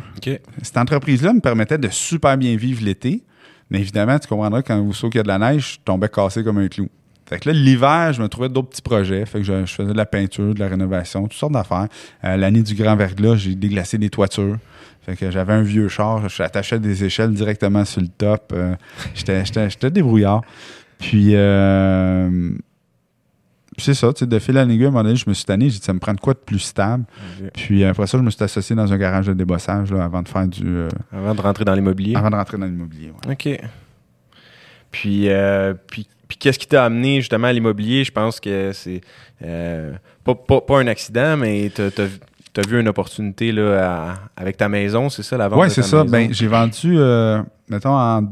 [0.62, 3.22] Cette entreprise-là me permettait de super bien vivre l'été,
[3.70, 6.08] mais évidemment, tu comprendras quand vous sautez qu'il y a de la neige, je tombais
[6.08, 6.88] cassé comme un clou.
[7.26, 9.24] Fait que là, l'hiver, je me trouvais d'autres petits projets.
[9.26, 11.88] Fait que je, je faisais de la peinture, de la rénovation, toutes sortes d'affaires.
[12.24, 14.56] Euh, L'année du grand verglas, j'ai déglacé des toitures.
[15.02, 18.52] Fait que j'avais un vieux char, je attachais des échelles directement sur le top.
[18.54, 18.74] Euh,
[19.14, 20.42] J'étais débrouillard.
[20.98, 22.50] Puis, euh,
[23.76, 25.44] c'est ça, tu sais, de fil en aiguille, à un moment donné, je me suis
[25.44, 27.04] tanné, j'ai dit, ça me prend de quoi de plus stable?
[27.54, 30.28] Puis après ça, je me suis associé dans un garage de débossage là, avant de
[30.28, 30.62] faire du.
[30.64, 32.14] euh, Avant de rentrer dans l'immobilier.
[32.16, 33.12] avant de rentrer dans l'immobilier.
[33.26, 33.32] ouais.
[33.32, 33.60] OK.
[34.90, 38.04] Puis, euh, puis, puis qu'est-ce qui t'a amené justement à l'immobilier?
[38.04, 39.00] Je pense que c'est
[39.44, 39.92] euh,
[40.24, 44.68] pas, pas, pas un accident, mais t'as as, vu une opportunité là, à- avec ta
[44.68, 46.04] maison, c'est ça, la vente Oui, c'est ça.
[46.04, 48.22] Ben, j'ai vendu, euh, mettons, en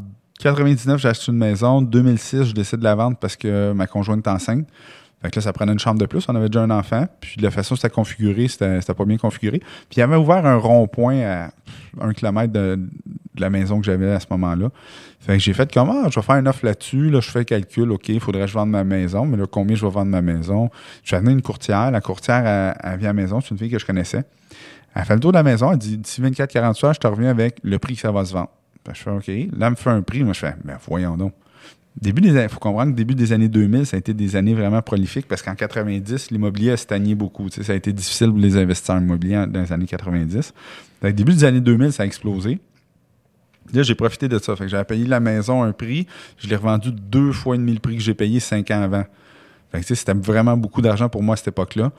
[0.40, 1.83] 99, j'ai acheté une maison.
[1.83, 4.66] 2006, je décide de la vendre parce que ma conjointe est enceinte.
[5.22, 6.28] Fait que là, ça prenait une chambre de plus.
[6.28, 7.06] On avait déjà un enfant.
[7.20, 9.61] Puis de la façon dont c'était configuré, c'était pas bien configuré.
[9.61, 11.50] Puis il avait ouvert un rond-point à
[12.00, 12.76] un kilomètre de,
[13.35, 14.70] de la maison que j'avais à ce moment-là.
[15.20, 16.11] Fait que j'ai fait comment?
[16.11, 17.08] je vais faire une offre là-dessus.
[17.08, 17.90] Là, je fais le calcul.
[17.92, 19.24] OK, il faudrait que je vende ma maison.
[19.24, 20.70] Mais là, combien je vais vendre ma maison?
[21.04, 21.92] J'ai amené une courtière.
[21.92, 23.40] La courtière, elle, elle vient à la maison.
[23.40, 24.24] C'est une fille que je connaissais.
[24.94, 25.72] Elle fait le tour de la maison.
[25.72, 28.32] Elle dit d'ici 24-48 heures, je te reviens avec le prix que ça va se
[28.32, 28.50] vendre.
[28.85, 29.26] Fait que je fais OK.
[29.58, 30.24] Là, elle me fait un prix.
[30.24, 31.32] Moi, je fais, ben voyons donc.
[32.00, 34.81] Début des, faut comprendre que début des années 2000, ça a été des années vraiment
[34.81, 37.48] prolifiques parce qu'en 90, l'immobilier a stagné beaucoup.
[37.50, 40.55] Ça a été difficile pour les investisseurs immobiliers dans les années 90.
[41.02, 42.61] Fait que début des années 2000, ça a explosé.
[43.74, 44.57] Là, j'ai profité de ça.
[44.57, 46.07] Fait que j'avais payé la maison un prix.
[46.38, 49.05] Je l'ai revendu deux fois et demi le prix que j'ai payé cinq ans avant.
[49.70, 51.92] Fait que, c'était vraiment beaucoup d'argent pour moi à cette époque-là.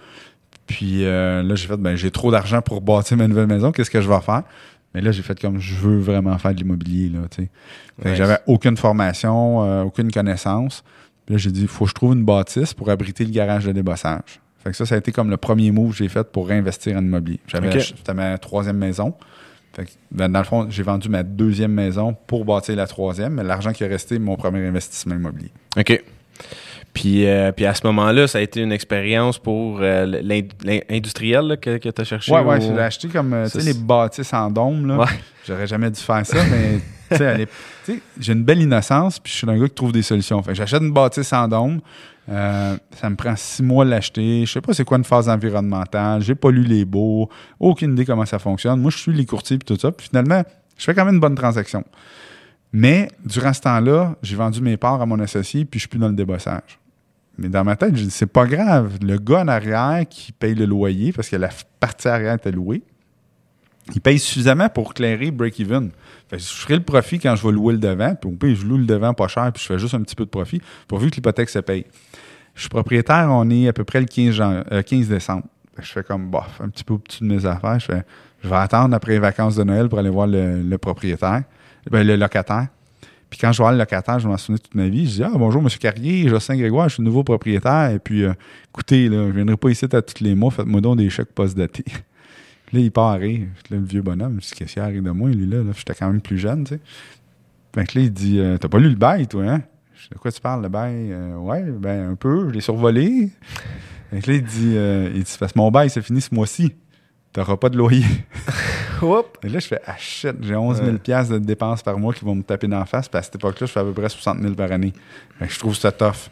[0.68, 3.72] Puis euh, là, j'ai fait, ben, j'ai trop d'argent pour bâtir ma nouvelle maison.
[3.72, 4.44] Qu'est-ce que je vais faire?
[4.94, 7.10] Mais là, j'ai fait comme je veux vraiment faire de l'immobilier.
[7.10, 7.50] Là, tu sais.
[8.06, 8.16] Ouais.
[8.16, 10.84] j'avais aucune formation, euh, aucune connaissance.
[11.26, 13.66] Puis là, j'ai dit, il faut que je trouve une bâtisse pour abriter le garage
[13.66, 14.40] de débossage.
[14.64, 16.96] Fait que ça, ça a été comme le premier move que j'ai fait pour réinvestir
[16.98, 17.40] en immobilier.
[17.48, 17.76] J'avais Ok.
[17.78, 19.14] ach- C'était ma troisième maison.
[19.74, 23.34] Fait que, ben, dans le fond, j'ai vendu ma deuxième maison pour bâtir la troisième,
[23.34, 25.52] mais l'argent qui est resté, mon premier investissement immobilier.
[25.78, 26.04] OK.
[26.94, 30.80] Puis, euh, puis à ce moment-là, ça a été une expérience pour euh, l'in- l'in-
[30.92, 32.32] industriel là, que, que tu as cherché?
[32.32, 34.86] Ouais, ouais, au- je l'ai acheté comme euh, tu Ça, sais, les bâtisses en dôme.
[34.88, 34.98] Là.
[35.00, 35.06] Ouais.
[35.48, 37.48] J'aurais jamais dû faire ça, mais sais,
[38.20, 40.42] j'ai une belle innocence, puis je suis un gars qui trouve des solutions.
[40.44, 41.82] Fait j'achète une bâtisse en dôme.
[42.30, 44.46] euh, ça me prend six mois de l'acheter.
[44.46, 46.22] Je sais pas c'est quoi une phase environnementale.
[46.22, 47.28] J'ai pas lu les baux.
[47.60, 48.80] Aucune idée comment ça fonctionne.
[48.80, 49.92] Moi, je suis les courtiers puis tout ça.
[49.92, 50.44] Puis finalement,
[50.78, 51.84] je fais quand même une bonne transaction.
[52.72, 56.00] Mais durant ce temps-là, j'ai vendu mes parts à mon associé, puis je suis plus
[56.00, 56.80] dans le débossage.
[57.38, 58.98] Mais dans ma tête, je dis, c'est pas grave.
[59.02, 62.84] Le gars en arrière qui paye le loyer, parce que la partie arrière était louée,
[63.94, 65.90] il paye suffisamment pour clairer break-even.
[66.32, 69.14] Je ferai le profit quand je vais louer le devant, puis je loue le devant
[69.14, 71.60] pas cher, puis je fais juste un petit peu de profit, pourvu que l'hypothèque se
[71.60, 71.86] paye.
[72.56, 75.44] Je suis propriétaire, on est à peu près le 15, jan- euh, 15 décembre.
[75.82, 77.80] Je fais comme, bof, un petit peu au-dessus de mes affaires.
[77.80, 81.42] Je vais attendre après les vacances de Noël pour aller voir le, le propriétaire,
[81.90, 82.68] ben, le locataire.
[83.34, 85.08] Puis quand je vois le locataire, je m'en souviens toute ma vie.
[85.10, 85.68] Je dis Ah, bonjour, M.
[85.80, 87.90] Carrier, Jocelyn Grégoire, je suis nouveau propriétaire.
[87.90, 88.34] Et puis, euh,
[88.70, 91.34] écoutez, là, je ne viendrai pas ici à tous les mois, faites-moi donc des chèques
[91.34, 91.84] post-datés.
[92.74, 93.48] là, il part à rire.
[93.72, 95.72] Là, le vieux bonhomme, je dis Qu'est-ce qu'il arrive de moi, lui, là, là?
[95.76, 96.80] J'étais quand même plus jeune, tu sais.
[97.74, 99.64] Fait que là, il dit euh, T'as pas lu le bail, toi, hein
[99.96, 101.12] Je dis De quoi tu parles, le bail?
[101.12, 103.32] Euh, Ouais, ben, un peu, je l'ai survolé.
[104.12, 104.76] Fait que là, il dit,
[105.18, 106.76] il dit Parce que mon bail, c'est fini ce mois-ci.
[107.34, 108.06] T'auras pas de loyer.
[109.44, 110.98] Et là, je fais Ah shit, j'ai 11 000 Ouais.
[110.98, 113.10] piastres de dépenses par mois qui vont me taper d'en face.
[113.10, 114.94] Puis à cette époque-là, je fais à peu près 60 000 par année.
[115.40, 116.30] Fait que je trouve ça tough.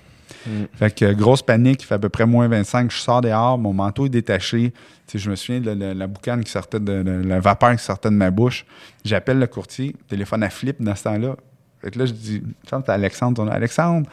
[0.47, 0.49] Mm.
[0.75, 2.89] Fait que grosse panique, il fait à peu près moins 25.
[2.91, 4.71] Je sors dehors, mon manteau est détaché.
[4.71, 7.75] Tu sais, je me souviens de la, la boucane qui sortait de, de- la vapeur
[7.75, 8.65] qui sortait de ma bouche.
[9.03, 11.35] J'appelle le courtier, téléphone à flip dans ce temps-là.
[11.81, 12.43] Fait que là, je dis,
[12.87, 14.07] Alexandre, Alexandre,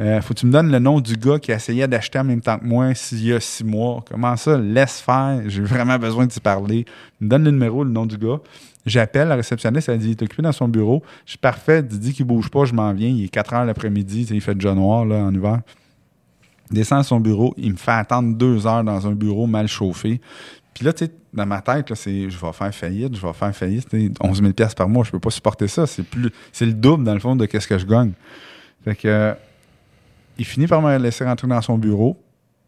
[0.00, 2.40] euh, faut que tu me donnes le nom du gars qui essayait d'acheter en même
[2.40, 4.04] temps que moi s'il y a six mois.
[4.10, 4.58] Comment ça?
[4.58, 5.40] Laisse faire.
[5.46, 6.84] J'ai vraiment besoin de t'y parler.
[7.20, 8.40] Il me donne le numéro, le nom du gars.
[8.86, 11.02] J'appelle la réceptionniste, elle dit il est occupé dans son bureau.
[11.24, 13.08] Je suis parfait, il dit qu'il bouge pas, je m'en viens.
[13.08, 15.60] Il est 4 heures l'après-midi, il fait déjà noir là, en hiver.
[16.70, 19.68] Il descend à son bureau, il me fait attendre deux heures dans un bureau mal
[19.68, 20.20] chauffé.
[20.74, 23.54] Puis là, tu sais, dans ma tête, c'est je vais faire faillite, je vais faire
[23.54, 23.88] faillite.
[24.20, 25.86] 11 000 par mois, je peux pas supporter ça.
[25.86, 28.12] C'est plus c'est le double, dans le fond, de qu'est-ce que je gagne.
[28.84, 29.34] Fait que
[30.36, 32.20] il finit par me laisser rentrer dans son bureau.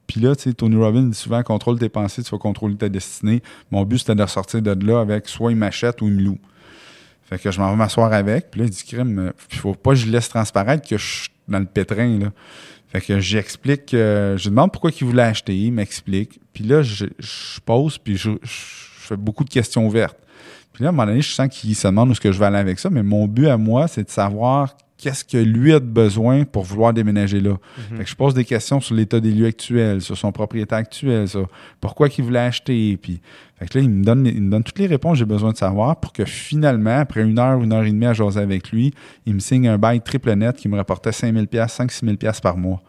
[0.07, 2.89] Puis là, tu sais, Tony Robbins dit souvent contrôle tes pensées, tu vas contrôler ta
[2.89, 3.43] destinée.
[3.73, 6.39] Mon but, c'était de ressortir de là avec soit il m'achète ou il me loue.
[7.29, 8.53] Fait que je m'en vais m'asseoir avec.
[8.53, 11.31] Puis là, il dit crime, il faut pas que je laisse transparaître que je suis
[11.49, 12.19] dans le pétrin.
[12.21, 12.33] Là.
[12.97, 16.41] Fait que j'explique, euh, je demande pourquoi il voulait acheter, il m'explique.
[16.55, 17.05] Puis là, je,
[17.67, 20.17] pose, puis je, fais beaucoup de questions ouvertes.
[20.73, 22.39] Puis là, à un moment donné, je sens qu'il se demande où est-ce que je
[22.39, 25.75] vais aller avec ça, mais mon but à moi, c'est de savoir qu'est-ce que lui
[25.75, 27.51] a de besoin pour vouloir déménager là.
[27.91, 27.99] Mhm.
[27.99, 31.29] Fait que je pose des questions sur l'état des lieux actuels, sur son propriétaire actuel,
[31.29, 31.51] sur
[31.83, 32.97] pourquoi il voulait acheter.
[32.97, 33.21] Puis,
[33.59, 35.53] fait que là, il me, donne, il me donne toutes les réponses que j'ai besoin
[35.53, 38.71] de savoir pour que finalement, après une heure, une heure et demie à jaser avec
[38.71, 38.93] lui,
[39.25, 42.17] il me signe un bail triple net qui me rapportait 5 000 5 6 000
[42.43, 42.83] par mois.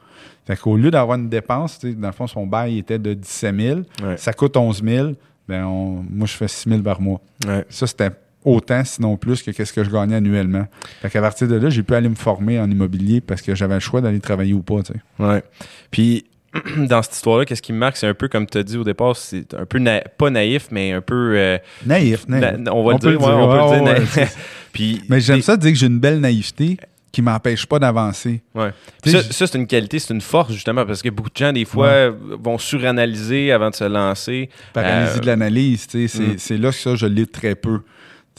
[0.46, 3.82] Fait qu'au lieu d'avoir une dépense, dans le fond, son bail était de 17 000,
[4.18, 5.12] ça coûte 11 000,
[5.48, 5.64] ben
[6.10, 7.22] moi, je fais 6 000 par mois.
[7.70, 8.12] Ça, c'était
[8.44, 10.66] autant, sinon plus, que qu'est-ce que je gagnais annuellement.
[11.02, 13.74] Fait qu'à partir de là, j'ai pu aller me former en immobilier parce que j'avais
[13.76, 15.24] le choix d'aller travailler ou pas, tu sais.
[15.24, 15.44] Ouais.
[15.92, 16.26] Puis,
[16.78, 18.84] dans cette histoire-là, qu'est-ce qui me marque, c'est un peu comme tu as dit au
[18.84, 19.80] départ, c'est un peu
[20.18, 22.58] pas naïf, mais un peu euh, naïf, naïf.
[22.72, 24.38] on va le dire, on peut le dire naïf.
[24.72, 26.78] Puis, mais j'aime ça dire que j'ai une belle naïveté
[27.12, 28.42] qui m'empêche pas d'avancer.
[28.54, 28.70] Ouais.
[29.04, 31.66] Ça, ça c'est une qualité, c'est une force justement parce que beaucoup de gens des
[31.66, 34.50] fois vont suranalyser avant de se lancer.
[34.74, 36.62] Paralysie euh, de l'analyse, sais, c'est mm.
[36.62, 37.82] là que ça je l'ai très peu.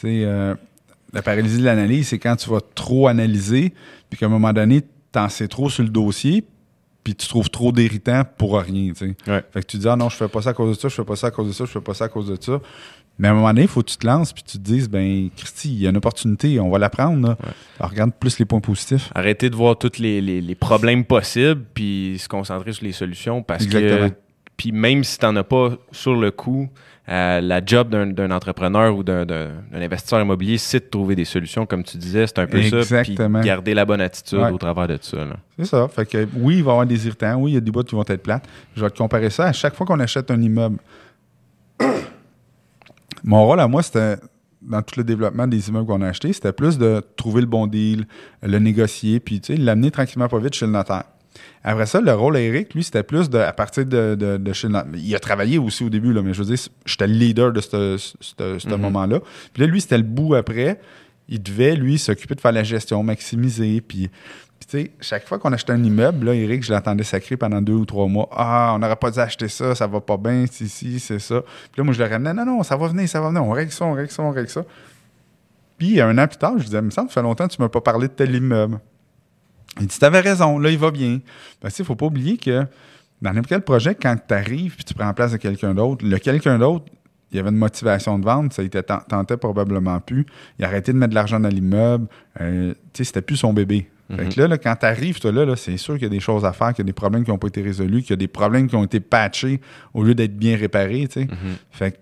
[0.04, 0.54] Euh,
[1.12, 3.72] la paralysie de l'analyse, c'est quand tu vas trop analyser,
[4.08, 6.44] puis qu'à un moment donné, tu en sais trop sur le dossier,
[7.04, 8.92] puis tu trouves trop d'irritant pour rien.
[8.94, 10.94] Fait que tu dis, ah non, je fais pas ça à cause de ça, je
[10.94, 12.60] fais pas ça à cause de ça, je fais pas ça à cause de ça.
[13.18, 14.88] Mais à un moment donné, il faut que tu te lances puis tu te dises,
[14.88, 17.36] ben, Christy, il y a une opportunité, on va la prendre.
[17.80, 19.10] regarde plus les points positifs.
[19.14, 24.10] Arrêtez de voir tous les, problèmes possibles puis se concentrer sur les solutions parce que.
[24.56, 26.68] Puis même si tu n'en as pas sur le coup,
[27.08, 29.24] euh, la job d'un entrepreneur ou d'un
[29.72, 32.26] investisseur immobilier, c'est de trouver des solutions, comme tu disais.
[32.26, 33.02] C'est un peu ça.
[33.02, 35.18] Puis garder la bonne attitude au travers de ça.
[35.58, 35.88] C'est ça.
[35.88, 37.36] Fait que oui, il va y avoir des irritants.
[37.36, 38.46] Oui, il y a des bouts qui vont être plates.
[38.76, 40.78] Je vais te comparer ça à chaque fois qu'on achète un immeuble.
[43.24, 44.16] Mon rôle à moi, c'était
[44.60, 47.66] dans tout le développement des immeubles qu'on a achetés, c'était plus de trouver le bon
[47.66, 48.06] deal,
[48.42, 51.04] le négocier, puis l'amener tranquillement pas vite chez le notaire.
[51.64, 55.14] Après ça, le rôle d'Eric, lui, c'était plus de, à partir de, de, chez Il
[55.14, 58.68] a travaillé aussi au début, là, mais je veux dire, j'étais le leader de ce
[58.68, 58.80] mhm.
[58.80, 59.20] moment-là.
[59.52, 60.80] Puis là, lui, c'était le bout après.
[61.28, 63.82] Il devait, lui, s'occuper de faire la gestion, maximiser.
[63.82, 64.08] Puis,
[64.60, 67.74] tu sais, chaque fois qu'on achetait un immeuble, là, Eric, je l'attendais sacré pendant deux
[67.74, 68.28] ou trois mois.
[68.32, 71.42] Ah, on n'aurait pas dû acheter ça, ça va pas bien, si, si, c'est ça.
[71.72, 73.50] Puis là, moi, je le ramenais, non, non, ça va venir, ça va venir, on
[73.50, 74.64] règle ça, on règle ça, on règle ça.
[75.76, 77.68] Puis, un an plus tard, je disais, mais ça, ça fait longtemps que tu m'as
[77.68, 78.80] pas parlé de tel immeuble.
[79.80, 81.20] Il dit T'avais raison, là, il va bien.
[81.60, 82.64] Parce qu'il ne faut pas oublier que
[83.20, 86.18] dans n'importe quel projet, quand tu arrives et tu prends place de quelqu'un d'autre, le
[86.18, 86.86] quelqu'un d'autre,
[87.30, 90.24] il y avait une motivation de vente, ça était tentait probablement plus.
[90.58, 92.06] Il a arrêté de mettre de l'argent dans l'immeuble.
[92.40, 93.88] Euh, tu sais, c'était plus son bébé.
[94.16, 94.48] Fait que mhm.
[94.48, 96.68] là, quand tu arrives, toi, là, c'est sûr qu'il y a des choses à faire,
[96.68, 98.66] qu'il y a des problèmes qui n'ont pas été résolus, qu'il y a des problèmes
[98.66, 99.60] qui ont été patchés
[99.92, 101.06] au lieu d'être bien réparés.
[101.08, 101.26] Tu sais.
[101.26, 101.56] Mhm.
[101.70, 102.00] fait,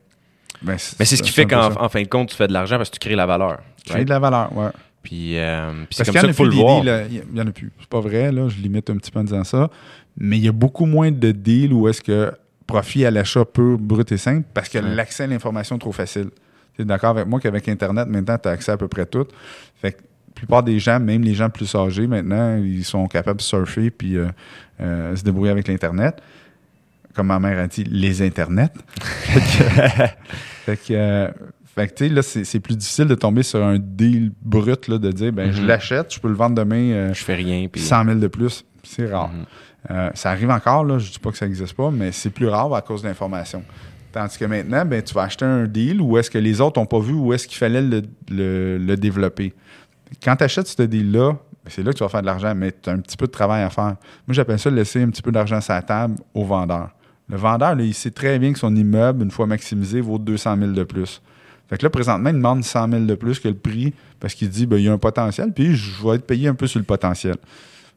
[0.62, 2.90] ben, Mais c'est ce qui fait qu'en fin de compte, tu fais de l'argent parce
[2.90, 3.58] que tu crées la valeur.
[3.84, 4.70] Tu crées de la valeur, ouais.
[5.06, 6.82] Puis, euh, c'est comme ça qu'il faut le voir.
[6.84, 7.70] Il n'y en a plus.
[7.78, 9.70] C'est pas vrai, là, je limite un petit peu en disant ça.
[10.16, 12.32] Mais il y a beaucoup moins de deals où est-ce que
[12.66, 16.30] profit à l'achat peu brut et simple parce que l'accès à l'information est trop facile.
[16.74, 19.28] Tu es d'accord avec moi qu'avec Internet, maintenant, tu as accès à peu près tout.
[19.80, 23.38] Fait que la plupart des gens, même les gens plus âgés, maintenant, ils sont capables
[23.38, 24.26] de surfer puis euh,
[24.80, 26.20] euh, se débrouiller avec l'Internet.
[27.14, 28.72] Comme ma mère a dit, les Internets.
[29.00, 31.30] fait que,
[31.76, 34.96] fait que, tu sais, là, c'est plus difficile de tomber sur un deal brut, là,
[34.96, 35.66] de dire, ben, je mhm.
[35.66, 36.90] l'achète, je peux le vendre demain.
[36.90, 37.68] Euh, je fais rien.
[37.70, 37.82] Puis...
[37.82, 38.64] 100 000 de plus.
[38.82, 39.28] C'est rare.
[39.28, 39.44] Mhm.
[39.90, 42.48] Euh, ça arrive encore, là, je dis pas que ça n'existe pas, mais c'est plus
[42.48, 43.62] rare à cause de l'information.
[44.10, 46.86] Tandis que maintenant, ben, tu vas acheter un deal où est-ce que les autres n'ont
[46.86, 49.52] pas vu où est-ce qu'il fallait le, développer.
[50.24, 52.72] Quand tu achètes ce deal-là, ben, c'est là que tu vas faire de l'argent, mais
[52.72, 53.96] tu as un petit peu de travail à faire.
[54.26, 56.88] Moi, j'appelle ça laisser un petit peu d'argent sur la table au vendeur.
[57.28, 60.56] Le vendeur, là, il sait très bien que son immeuble, une fois maximisé, vaut 200
[60.58, 61.20] 000 de plus.
[61.68, 64.48] Fait que là, présentement, il demande 100 000 de plus que le prix parce qu'il
[64.48, 66.78] dit, ben, il y a un potentiel, puis je vais être payé un peu sur
[66.78, 67.36] le potentiel.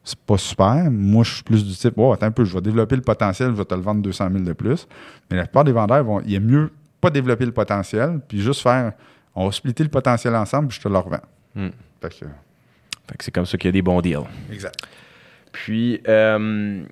[0.02, 0.90] C'est pas super.
[0.90, 3.50] Moi, je suis plus du type, oh, attends un peu, je vais développer le potentiel,
[3.50, 4.88] je vais te le vendre 200 000 de plus.
[5.30, 8.62] Mais la plupart des vendeurs vont, il est mieux pas développer le potentiel, puis juste
[8.62, 8.92] faire,
[9.34, 11.22] on va splitter le potentiel ensemble, puis je te le revends.
[11.54, 11.68] Hmm.
[12.00, 14.26] Fait que, Fait que c'est comme ça qu'il y a des bons deals.
[14.50, 14.76] Exact.
[15.52, 16.82] Puis, euh,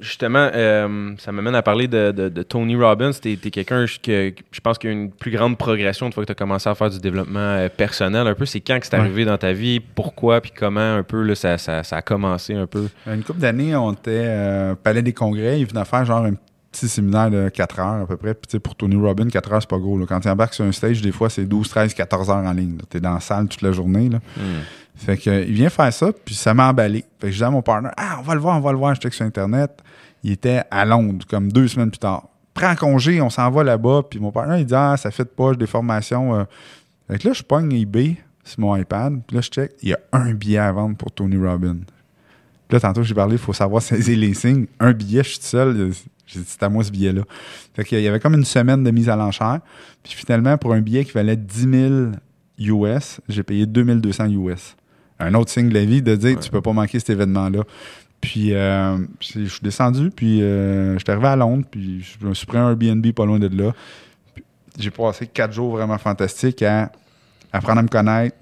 [0.00, 3.10] justement, euh, ça m'amène à parler de, de- de Tony Robbins.
[3.12, 6.22] Tu es, quelqu'un que je pense qu'il y a une plus grande progression une fois
[6.24, 8.26] que tu as commencé à faire du développement euh, personnel.
[8.26, 9.00] Un peu, c'est quand que c'est Ouais.
[9.02, 12.54] arrivé dans ta vie, pourquoi, puis comment un peu là, ça, ça- ça a commencé
[12.54, 12.88] un peu?
[13.06, 15.60] Une couple d'années, on était euh, au Palais des Congrès.
[15.60, 16.34] Ils venaient faire genre un
[16.72, 18.32] petit séminaire de 4 heures à peu près.
[18.34, 19.98] Puis tu sais, pour Tony Robbins, 4 heures, c'est pas gros.
[19.98, 20.06] là.
[20.08, 22.78] Quand tu embarques sur un stage, des fois, c'est 12, 13, 14 heures en ligne.
[22.90, 24.08] Tu es dans la salle toute la journée.
[24.08, 24.18] Là.
[24.36, 24.60] Hmm.
[25.00, 27.04] Fait que, euh, il vient faire ça, puis ça m'a emballé.
[27.18, 28.78] Fait que je dis à mon partenaire, ah, on va le voir, on va le
[28.78, 28.94] voir.
[28.94, 29.82] Je check sur Internet.
[30.22, 32.28] Il était à Londres, comme deux semaines plus tard.
[32.52, 34.02] Prends congé, on s'en va là-bas.
[34.10, 36.34] Puis mon partenaire, il dit, ah, ça fait pas, j'ai des formations.
[36.34, 36.44] euh.
[37.08, 39.22] Fait que là, je pogne eBay sur mon iPad.
[39.26, 41.78] Puis là, je check, il y a un billet à vendre pour Tony Robbins.
[42.68, 44.66] Puis là, tantôt, j'ai parlé, il faut savoir saisir les signes.
[44.78, 45.92] Un billet, je suis seul.
[46.26, 47.22] J'ai dit, c'est à moi ce billet-là.
[47.74, 49.60] Fait qu'il y avait comme une semaine de mise à l'enchère.
[50.02, 52.12] Puis finalement, pour un billet qui valait 10
[52.58, 54.76] 000 US, j'ai payé 2200 US.
[55.20, 56.42] Un autre signe de la vie de dire, Ouais.
[56.42, 57.62] tu peux pas manquer cet événement-là.
[58.20, 62.34] Puis, euh, je suis descendu, puis euh, je suis arrivé à Londres, puis je me
[62.34, 63.72] suis pris un Airbnb pas loin de là.
[64.78, 66.90] J'ai passé quatre jours vraiment fantastiques à
[67.52, 68.36] apprendre à me connaître,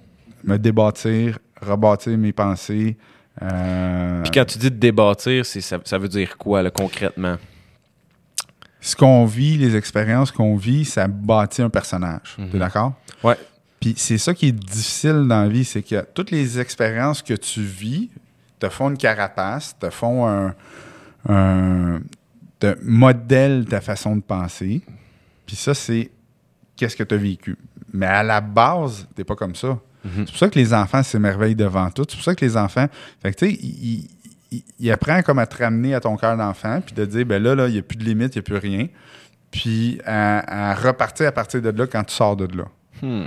[0.45, 2.97] me débâtir, rebâtir mes pensées.
[3.43, 7.37] euh, Puis quand tu dis de débâtir, ça, ça veut dire quoi là, concrètement?
[8.81, 12.37] ce qu'on vit, les expériences qu'on vit, ça bâtit un personnage.
[12.39, 12.51] Mhm.
[12.51, 12.93] T'es d'accord?
[13.25, 13.37] Ouais.
[13.81, 17.35] Puis c'est ça qui est difficile dans la vie, c'est que toutes les expériences que
[17.35, 18.11] tu vis
[18.59, 20.55] te font une carapace, te font un,
[21.29, 22.01] un
[22.59, 24.83] te modèlent ta façon de penser.
[25.47, 26.11] Puis ça, c'est
[26.77, 27.57] qu'est-ce que tu as vécu.
[27.93, 29.79] Mais à la base, t'es pas comme ça.
[30.05, 30.11] Mhm.
[30.19, 32.05] C'est pour ça que les enfants s'émerveillent devant tout.
[32.09, 32.87] C'est pour ça que les enfants.
[33.23, 34.09] Fait que tu sais, ils,
[34.51, 37.41] ils- ils apprennent comme à te ramener à ton cœur d'enfant, puis de dire, ben
[37.43, 38.89] là, là, il n'y a plus de limite, il n'y a plus rien.
[39.51, 42.65] Puis à, à repartir à partir de là quand tu sors de là.
[43.03, 43.27] Hmm.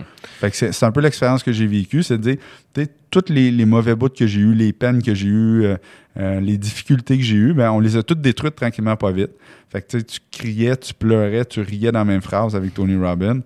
[0.52, 2.36] C'est un peu l'expérience que j'ai vécue, c'est de
[2.74, 5.76] dire, tous les, mauvais bouts que j'ai eus, les peines que j'ai eues, euh,
[6.18, 9.32] euh, les difficultés que j'ai eues, ben, on les a toutes détruites tranquillement, pas vite.
[9.70, 13.42] Fait que tu criais, tu pleurais, tu riais dans la même phrase avec Tony Robbins.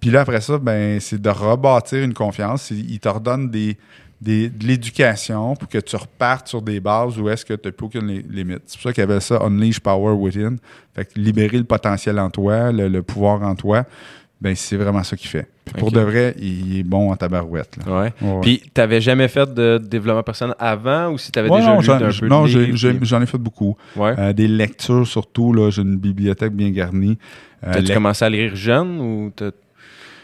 [0.00, 2.70] Puis là, après ça, ben, c'est de rebâtir une confiance.
[2.70, 3.76] Il redonne des,
[4.20, 7.86] de l'éducation pour que tu repartes sur des bases où est-ce que tu n'as plus
[7.86, 8.62] aucune li- limite.
[8.66, 10.56] C'est pour ça qu'il avait ça, Unleash Power Within.
[10.94, 13.84] Fait libérer le potentiel en toi, le pouvoir en toi,
[14.46, 15.48] ben, c'est vraiment ça qu'il fait.
[15.64, 17.76] Puis pour de vrai, il est bon en tabarouette.
[17.84, 18.00] Là.
[18.02, 18.12] Ouais.
[18.22, 18.40] Ouais.
[18.42, 21.90] Puis, t'avais jamais fait de développement personnel avant ou si t'avais Ouais, déjà non, lu
[21.90, 23.76] un peu non, puis- j'en ai fait beaucoup.
[23.98, 27.18] Euh, des lectures surtout, là, j'ai une bibliothèque bien garnie.
[27.66, 29.50] Euh, lec- commencé à lire jeune ou t'as-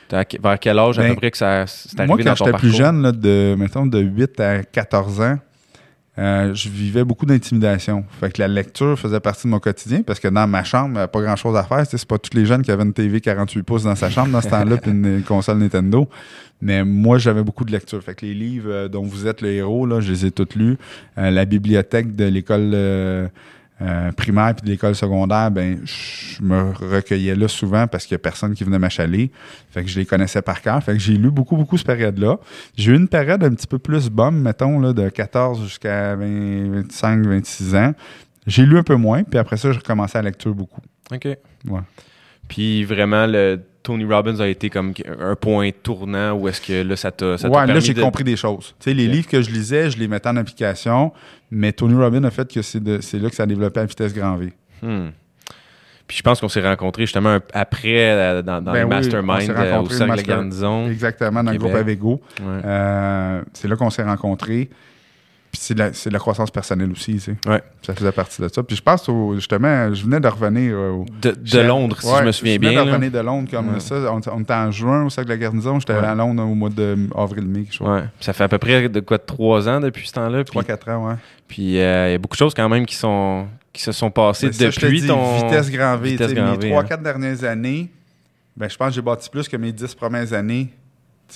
[0.09, 2.53] t'as- vers quel âge à Ben, peu près que ça c'est arrivé Moi, quand j'étais
[2.59, 5.39] plus jeune, là, de, mettons, de 8 à 14 ans,
[6.19, 8.05] euh, je vivais beaucoup d'intimidation.
[8.21, 10.93] Fait que la lecture faisait partie de mon quotidien parce que dans ma chambre, il
[10.93, 11.87] n'y avait pas grand-chose à faire.
[11.89, 14.43] C'est pas tous les jeunes qui avaient une TV 48 pouces dans sa chambre dans
[14.43, 16.09] ce temps-là puis une, une console Nintendo.
[16.63, 18.01] Mais moi, j'avais beaucoup de lecture.
[18.03, 20.55] Fait que les livres euh, dont vous êtes le héros, là, je les ai tous
[20.55, 20.79] lus.
[21.19, 23.29] Euh, la bibliothèque de l'école euh,
[23.83, 28.21] euh, primaire puis de l'école secondaire, ben, je me recueillais là souvent parce qu'il n'y
[28.21, 29.33] a personne qui venait m'achaler.
[29.71, 30.83] Fait que je les connaissais par cœur.
[30.83, 32.39] Fait que j'ai lu beaucoup, beaucoup cette période-là.
[32.77, 36.71] J'ai eu une période un petit peu plus bombe, mettons, là, de 14 jusqu'à 20,
[36.71, 37.93] 25, 26 ans.
[38.47, 40.81] J'ai lu un peu moins, puis après ça, j'ai recommencé la lecture beaucoup.
[41.13, 41.25] OK.
[41.25, 41.81] Ouais.
[42.55, 46.97] Puis vraiment, le Tony Robbins a été comme un point tournant où est-ce que là,
[46.97, 48.75] ça t'a ça ouais, là, permis j'ai de- compris des choses.
[48.79, 51.13] Tu sais, les livres que je lisais, je les mettais en application,
[51.51, 53.87] mais Tony Robbins a fait que c'est de- c'est là que ça a développé à
[53.87, 54.53] vitesse grand V.
[54.83, 55.09] Hmm.
[56.07, 59.15] Puis je pense qu'on s'est rencontrés justement après euh, dans, dans Ben les oui, s'est
[59.15, 60.87] euh, au cercle le de master- garnison.
[60.91, 62.21] Exactement, dans le groupe Avego.
[62.41, 62.47] Ouais.
[62.67, 64.69] Euh, c'est là qu'on s'est rencontrés.
[65.53, 67.37] Puis c'est de, la- de croissance personnelle aussi, tu sais.
[67.47, 67.63] Ouais.
[67.83, 68.63] Ça faisait partie de ça.
[68.63, 72.25] Puis je pense, au- justement, je venais de revenir au, De, de Londres, si je
[72.25, 72.81] me souviens venais bien.
[72.83, 72.95] de là.
[72.95, 73.81] revenir de Londres comme Ouais.
[73.81, 73.97] ça.
[74.11, 75.79] On, on était en juin au cercle de la garnison.
[75.79, 77.87] J'étais à Londres au mois de avril-mai, quelque chose.
[77.89, 78.05] Ouais.
[78.21, 80.43] Ça fait à peu près de quoi, trois ans depuis ce temps-là?
[80.43, 81.15] Puis 3-4 ans, ouais.
[81.47, 84.11] puis, euh, il y a beaucoup de choses quand même qui sont qui se sont
[84.11, 86.11] passées ça, je te depuis dis, ton vitesse grand V.
[86.11, 86.97] vitesse tu sais, grand mes 3-4 hein.
[87.03, 87.91] dernières années,
[88.57, 90.69] ben, je pense que j'ai bâti plus que mes 10 premières années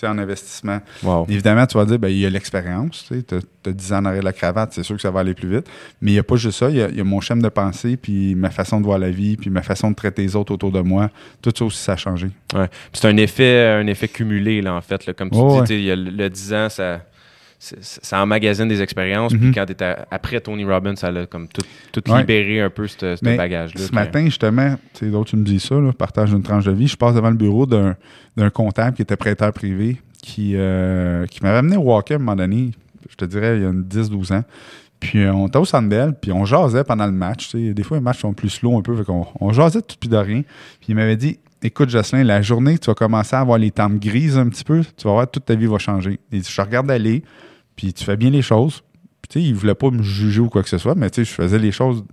[0.04, 0.80] en investissement.
[1.02, 1.26] Wow.
[1.28, 3.06] Évidemment, tu vas dire, ben, il y a l'expérience.
[3.08, 5.34] Tu as, 10 ans en arrière de la cravate, c'est sûr que ça va aller
[5.34, 5.66] plus vite.
[6.00, 6.68] Mais il n'y a pas juste ça.
[6.70, 8.98] Il y a, il y a mon schéma de pensée, puis ma façon de voir
[8.98, 11.10] la vie, puis ma façon de traiter les autres autour de moi.
[11.42, 12.28] Tout ça aussi, ça a changé.
[12.54, 12.68] Ouais.
[12.92, 15.06] C'est un effet, un effet cumulé, là, en fait.
[15.06, 15.14] là.
[15.14, 15.60] Comme tu Oh, dis, ouais.
[15.62, 17.00] tu sais, il y a le, le 10 ans, ça,
[17.80, 19.32] ça emmagasine des expériences.
[19.32, 19.40] Mhm.
[19.40, 19.74] Puis quand tu
[20.10, 22.20] après Tony Robbins, ça a comme tout, tout Ouais.
[22.20, 23.80] libéré un peu ce bagage-là.
[23.80, 26.64] Ce que- matin, justement, tu sais, d'autres, tu me dis ça, là, partage une tranche
[26.64, 26.86] de vie.
[26.88, 27.96] Je passe devant le bureau d'un,
[28.52, 32.36] comptable qui était prêteur privé qui, euh, qui m'avait amené au hockey à un moment
[32.36, 32.72] donné,
[33.08, 34.42] je te dirais, il y a une 10-12 ans.
[34.98, 37.54] Puis euh, on était au Sandbell, puis on jasait pendant le match.
[37.54, 40.08] Des fois, les matchs sont plus slow un peu, fait qu'on on jasait tout puis
[40.08, 40.42] de rien.
[40.80, 43.70] Puis il m'avait dit Écoute, Jocelyn, la journée que tu vas commencer à avoir les
[43.70, 46.18] tempes grises un petit peu, tu vas voir, toute ta vie va changer.
[46.32, 47.22] Il dit Je te regarde aller,
[47.76, 48.82] puis tu fais bien les choses.
[49.22, 51.24] Puis, tu sais, il voulait pas me juger ou quoi que ce soit, mais tu
[51.24, 52.04] sais, je faisais les choses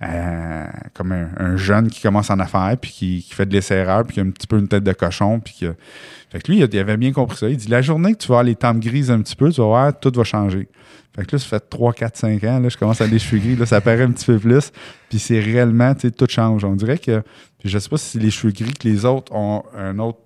[0.00, 4.20] euh, comme un, jeune qui commence en affaires, puis qui, fait de l'essai-erreur, puis qui
[4.20, 5.74] a un petit peu une tête de cochon, puis que...
[6.30, 7.48] Fait que lui, il avait bien compris ça.
[7.48, 9.60] Il dit, la journée que tu vas avoir les tempes grises un petit peu, tu
[9.60, 10.68] vas voir, tout va changer.
[11.16, 13.40] Fait que là, ça fait 3, 4, 5 ans, là, je commence à aller cheveux
[13.40, 14.70] gris, là, ça paraît un petit peu plus.
[15.08, 16.64] Puis c'est réellement, tu sais, tout change.
[16.64, 17.22] On dirait que,
[17.58, 20.20] puis je sais pas si les cheveux gris que les autres ont un autre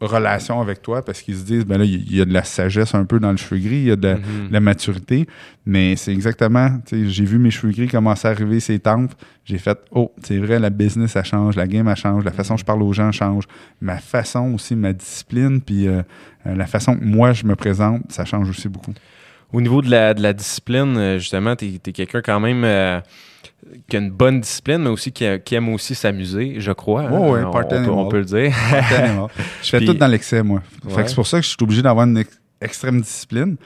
[0.00, 2.94] relation avec toi parce qu'ils se disent ben là il y, a de la sagesse
[2.94, 4.48] un peu dans le cheveu gris il y a de Mhm.
[4.50, 5.26] la maturité.
[5.64, 9.12] Mais c'est exactement tu sais, j'ai vu mes cheveux gris commencer à arriver ses tempes.
[9.44, 12.54] J'ai fait oh c'est vrai la business ça change la game elle change la façon
[12.54, 13.44] que je parle aux gens change.
[13.80, 16.02] Ma façon aussi ma discipline puis euh,
[16.46, 18.92] euh, la façon que moi je me présente ça change aussi beaucoup
[19.52, 23.00] Au niveau de la, de la discipline, euh, justement, tu es, quelqu'un quand même euh,
[23.88, 27.02] qui a une bonne discipline, mais aussi qui, a- qui aime aussi s'amuser, je crois.
[27.02, 27.10] hein.
[27.12, 28.52] Oh, ouais, on, peut, on peut le dire.
[29.62, 31.06] je fais Puis- tout dans l'excès moi Ouais.
[31.06, 33.56] c'est pour ça que je suis obligé d'avoir une ex- extrême discipline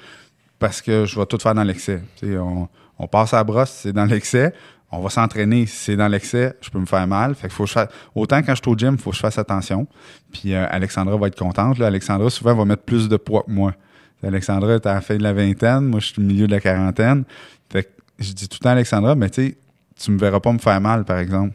[0.58, 3.92] parce que je vais tout faire dans l'excès on, on passe à la brosse c'est
[3.92, 4.52] dans l'excès
[4.92, 7.36] on va s'entraîner, si c'est dans l'excès, je peux me faire mal.
[7.36, 7.88] Fait que faut que je fasse...
[8.12, 9.86] Autant quand je suis au gym, il faut que je fasse attention.
[10.32, 11.78] Puis euh, Alexandra va être contente.
[11.78, 11.86] Là.
[11.86, 13.72] Alexandra, souvent, va mettre plus de poids que moi.
[14.22, 16.60] Alexandra est à la fin de la vingtaine, moi, je suis au milieu de la
[16.60, 17.24] quarantaine.
[17.70, 19.58] Fait que je dis tout le temps à Alexandra, mais tu sais,
[19.98, 21.54] tu me verras pas me faire mal, par exemple.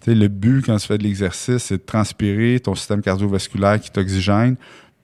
[0.00, 3.80] Tu sais, le but quand tu fais de l'exercice, c'est de transpirer ton système cardiovasculaire
[3.80, 4.56] qui t'oxygène.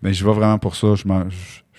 [0.02, 0.94] Mais je vais vraiment pour ça.
[0.94, 1.24] Je ne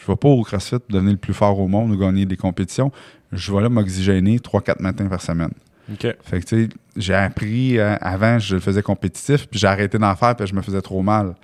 [0.07, 2.91] vais pas au CrossFit pour devenir le plus fort au monde ou gagner des compétitions.
[3.31, 5.51] Je vais là m'oxygéner 3-4 matins par semaine.
[5.91, 6.07] OK.
[6.23, 9.97] Fait que, tu sais, j'ai appris, euh, avant, je le faisais compétitif, puis j'ai arrêté
[9.97, 11.35] d'en faire, puis je me faisais trop mal.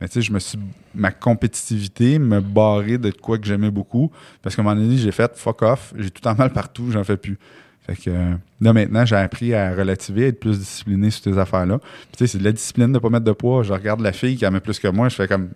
[0.00, 0.58] Mais tu sais, je me suis.
[0.94, 4.10] Ma compétitivité me barrait de quoi que j'aimais beaucoup,
[4.42, 7.02] parce qu'à un moment donné, j'ai fait fuck off, j'ai tout en mal partout, j'en
[7.04, 7.38] fais plus.
[7.86, 11.38] Fait que euh, là, maintenant, j'ai appris à relativer, à être plus discipliné sur ces
[11.38, 11.78] affaires-là.
[11.78, 13.62] Puis tu sais, c'est de la discipline de pas mettre de poids.
[13.62, 15.50] Je regarde la fille qui en met plus que moi, je fais comme.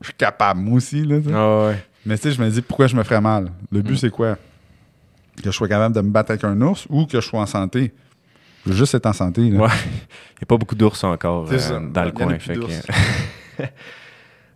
[0.00, 1.16] Je suis capable, moi aussi, là.
[1.32, 1.84] Ah ouais.
[2.04, 3.50] Mais tu sais, je me dis pourquoi je me ferais mal?
[3.72, 3.96] Le but, Mm.
[3.96, 4.36] c'est quoi?
[5.36, 7.46] Que je sois capable de me battre avec un ours ou que je sois en
[7.46, 7.92] santé.
[8.64, 9.48] Je veux juste être en santé.
[9.50, 9.60] Là.
[9.60, 9.68] Ouais.
[10.36, 12.26] Il n'y a pas beaucoup d'ours encore euh, dans le Il y en a coin.
[12.34, 12.62] plus fait que-.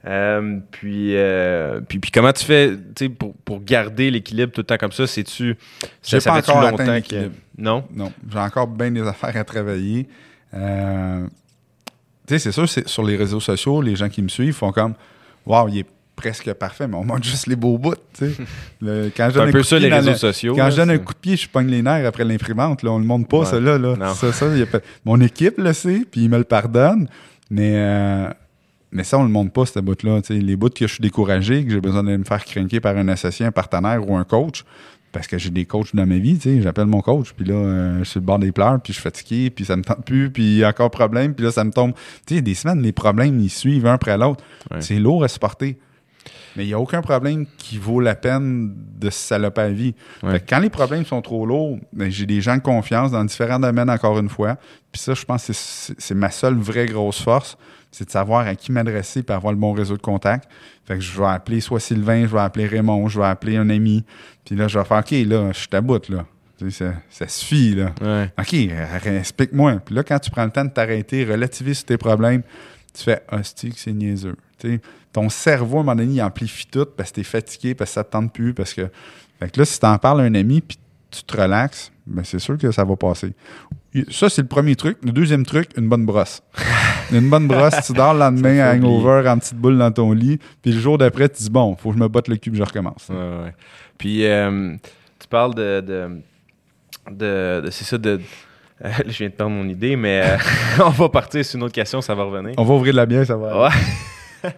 [0.06, 2.72] Euh, puis, euh, puis, puis comment tu fais
[3.18, 5.06] pour, pour garder l'équilibre tout le temps comme ça?
[5.06, 5.56] C'est-tu.
[6.00, 7.30] Ça pas fait-tu encore longtemps que.
[7.58, 7.84] Non?
[7.94, 10.08] Non, j'ai encore bien des affaires à travailler.
[10.54, 11.26] Euh,
[12.26, 14.72] tu sais, c'est sûr, c'est- sur les réseaux sociaux, les gens qui me suivent font
[14.72, 14.94] comme
[15.44, 15.86] Waouh, il est
[16.16, 17.92] presque parfait, mais on montre juste les beaux bouts.
[18.80, 20.54] Le- Quand je C'est donne un un peu coup de ça, pied les réseaux sociaux.
[20.54, 22.82] Quand là, je donne un coup de pied, je pogne les nerfs après l'imprimante.
[22.84, 23.44] On ne le montre pas, Ouais.
[23.44, 24.14] ça là.
[24.14, 24.66] Ça, ça, y a
[25.04, 27.06] Mon équipe le sait, puis il me le pardonne.
[27.50, 28.28] Mais, euh,
[28.92, 30.20] mais ça, on ne le montre pas, ce bout-là.
[30.30, 33.08] Les bouts que je suis découragé, que j'ai besoin de me faire craquer par un
[33.08, 34.64] associé, un partenaire ou un coach,
[35.12, 37.54] parce que j'ai des coachs dans ma vie, tu sais, j'appelle mon coach, puis là,
[37.54, 40.04] euh, je suis le bord des pleurs, puis je suis fatigué, puis ça me tente
[40.04, 41.92] plus, puis encore problème, puis là, ça me tombe.
[42.26, 44.44] Tu sais, des semaines, les problèmes, ils suivent un après l'autre.
[44.70, 44.80] Ouais.
[44.80, 45.78] C'est lourd à supporter.
[46.56, 49.94] Mais il n'y a aucun problème qui vaut la peine de se saloper la vie.
[50.22, 50.32] Ouais.
[50.32, 53.24] Fait que quand les problèmes sont trop lourds, ben, j'ai des gens de confiance dans
[53.24, 54.56] différents domaines, encore une fois.
[54.90, 57.56] Puis ça, je pense que c'est ma seule vraie grosse force,
[57.90, 60.48] c'est de savoir à qui m'adresser et avoir le bon réseau de contact.
[60.84, 63.68] Fait que je vais appeler soit Sylvain, je vais appeler Raymond, je vais appeler un
[63.68, 64.04] ami.
[64.44, 66.24] Puis là, je vais faire OK, là, je suis à bout, là.
[66.58, 67.94] Tu sais, ça, ça suffit, là.
[68.00, 68.32] Ouais.
[68.38, 68.54] OK,
[69.06, 69.80] explique-moi.
[69.84, 72.42] Puis là, quand tu prends le temps de t'arrêter, relativiser sur tes problèmes,
[72.92, 74.36] tu fais hostie que c'est niaiseux?
[74.58, 74.80] Tu sais,
[75.12, 77.94] ton cerveau, à un moment donné, il amplifie tout parce que t'es fatigué, parce que
[77.94, 78.88] ça te tente plus, parce que.
[79.38, 80.78] Fait que là, si t'en parles à un ami puis
[81.10, 83.32] tu te relaxes, ben c'est sûr que ça va passer.
[84.10, 84.98] Ça, c'est le premier truc.
[85.02, 86.42] Le deuxième truc, une bonne brosse.
[87.12, 90.38] une bonne brosse, tu dors le lendemain à hangover en petite boule dans ton lit,
[90.62, 92.62] puis le jour d'après, tu dis bon, faut que je me botte le cul, je
[92.62, 93.08] recommence.
[93.08, 93.54] Ouais, ouais.
[93.98, 94.74] Puis, euh,
[95.18, 95.80] tu parles de.
[95.80, 96.08] de,
[97.10, 98.20] de- de- c'est ça, de.
[98.84, 100.36] euh, je viens de perdre mon idée, mais euh,
[100.84, 102.54] on va partir sur une autre question, ça va revenir.
[102.56, 103.62] On va ouvrir de la bière, ça va.
[103.64, 104.50] Ouais.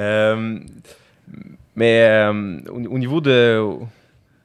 [0.00, 0.58] Euh,
[1.76, 2.26] mais
[2.70, 3.60] au, au niveau de.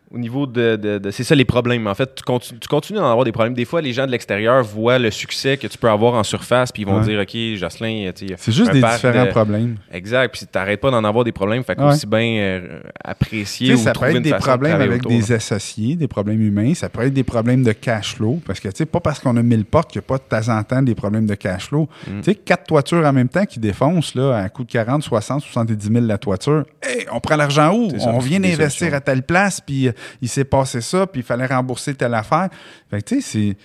[0.10, 1.86] Au niveau de, de- de- c'est ça les problèmes.
[1.86, 3.54] En fait, tu, continues tu continues d'en avoir des problèmes.
[3.54, 6.72] Des fois, les gens de l'extérieur voient le succès que tu peux avoir en surface,
[6.72, 7.04] puis ils vont Ouais.
[7.04, 9.76] dire, OK, Jocelyn, tu C'est juste un des différents de- problèmes.
[9.92, 10.34] Exact.
[10.34, 11.62] Puis t'arrêtes pas d'en avoir des problèmes.
[11.64, 11.90] Fait Ouais.
[11.90, 15.32] qu'aussi bien euh, apprécier ou ça peut être une des de problèmes avec autour, des
[15.34, 16.74] associés, des problèmes humains.
[16.74, 18.40] Ça peut être des problèmes de cash flow.
[18.46, 20.24] Parce que, tu sais, pas parce qu'on a 1000 portes qu'il n'y a pas de
[20.44, 21.90] temps en temps des problèmes de cash flow.
[22.08, 22.12] Mm.
[22.22, 25.42] Tu sais, quatre toitures en même temps qui défoncent, là, à coût de 40, 60,
[25.42, 26.64] 70 000 la toiture.
[26.82, 27.90] Hey, on prend l'argent où?
[28.06, 29.92] On vient d'investir à telle place, puis euh,
[30.22, 32.50] il s'est passé ça, puis il fallait rembourser telle affaire.
[32.90, 33.56] Fait que, tu sais,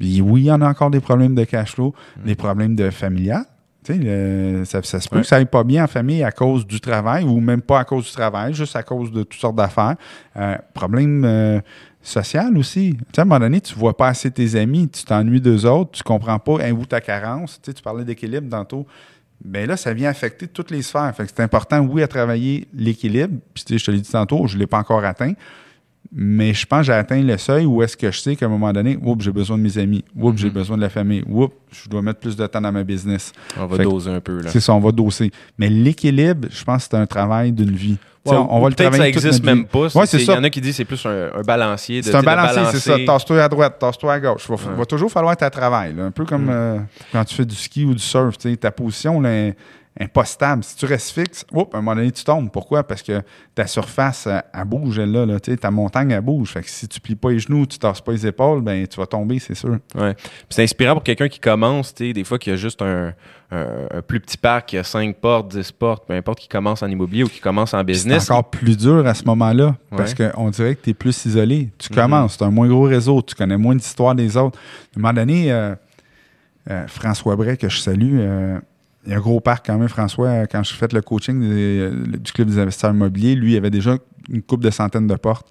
[0.00, 0.20] c'est.
[0.22, 1.92] Oui, il y en a encore des problèmes de cash flow,
[2.24, 3.44] des problèmes de familial.
[3.84, 5.22] Tu sais, le- ça, ça se peut Ouais.
[5.22, 7.84] que ça aille pas bien en famille à cause du travail ou même pas à
[7.84, 9.96] cause du travail, juste à cause de toutes sortes d'affaires.
[10.36, 11.60] Euh, problème euh,
[12.02, 12.94] social aussi.
[12.96, 15.66] Tu sais, à un moment donné, tu vois pas assez tes amis, tu t'ennuies d'eux
[15.66, 17.60] autres, tu comprends pas hein, où ta carence?
[17.60, 18.86] Tu sais, tu parlais d'équilibre tantôt.
[19.44, 21.12] Bien là, ça vient affecter toutes les sphères.
[21.16, 23.34] Fait que c'est important, oui, à travailler l'équilibre.
[23.54, 25.32] Puis, tu sais, je te l'ai dit tantôt, je ne l'ai pas encore atteint.
[26.10, 28.48] Mais je pense que j'ai atteint le seuil où est-ce que je sais qu'à un
[28.48, 30.54] moment donné, oups, j'ai besoin de mes amis, oups, j'ai Mhm.
[30.54, 33.32] besoin de la famille, oups, je dois mettre plus de temps dans ma business.
[33.58, 34.40] On va Fait que doser un peu.
[34.40, 34.48] Là.
[34.50, 35.30] C'est ça, on va doser.
[35.58, 37.98] Mais l'équilibre, je pense que c'est un travail d'une vie.
[38.30, 39.78] Tu on va le peut-être que travailler ça existe même pas.
[39.94, 40.38] Ouais, c'est Il y ça.
[40.38, 42.00] en a qui disent que c'est plus un, un balancier.
[42.00, 42.96] de- C'est un tu balancier, c'est ça.
[43.06, 44.44] Tasse-toi à droite, tasse-toi à gauche.
[44.48, 44.76] Il va, Ouais.
[44.78, 45.94] va toujours falloir être à travail.
[45.94, 46.04] là.
[46.04, 46.50] Un peu comme Mm.
[46.50, 46.78] euh,
[47.12, 48.36] quand tu fais du ski ou du surf.
[48.38, 49.50] tu Ta position là,
[49.98, 50.62] est, est pas stable.
[50.64, 52.50] Si tu restes fixe, oups, à un moment donné, tu tombes.
[52.50, 52.82] Pourquoi?
[52.82, 53.20] Parce que
[53.54, 55.26] ta surface, elle, elle bouge, elle, là.
[55.26, 56.50] là, ta montagne, elle bouge.
[56.52, 58.96] Fait que si tu plies pas les genoux, tu tasses pas les épaules, ben tu
[58.98, 59.78] vas tomber, c'est sûr.
[59.94, 60.14] Ouais.
[60.48, 63.12] C'est inspirant pour quelqu'un qui commence, des fois qu'il y a juste un,
[63.50, 66.82] un- un plus petit parc, qui a 5 portes, 10 portes, peu importe qui commence
[66.82, 68.30] en immobilier ou qui commence en C'est business.
[68.30, 70.30] encore plus dur à ce moment-là parce Ouais.
[70.34, 71.70] qu'on dirait que tu es plus isolé.
[71.78, 71.96] Tu Mhm.
[71.98, 74.58] commences, tu as un moins gros réseau, tu connais moins d'histoires des autres.
[74.58, 75.74] À un moment donné, euh,
[76.70, 78.58] euh, François Bray, que je salue, euh,
[79.08, 82.32] il y a un gros parc quand même, François, quand je fait le coaching du
[82.32, 83.96] Club des investisseurs immobiliers, lui, il avait déjà
[84.28, 85.48] une coupe de centaines de portes.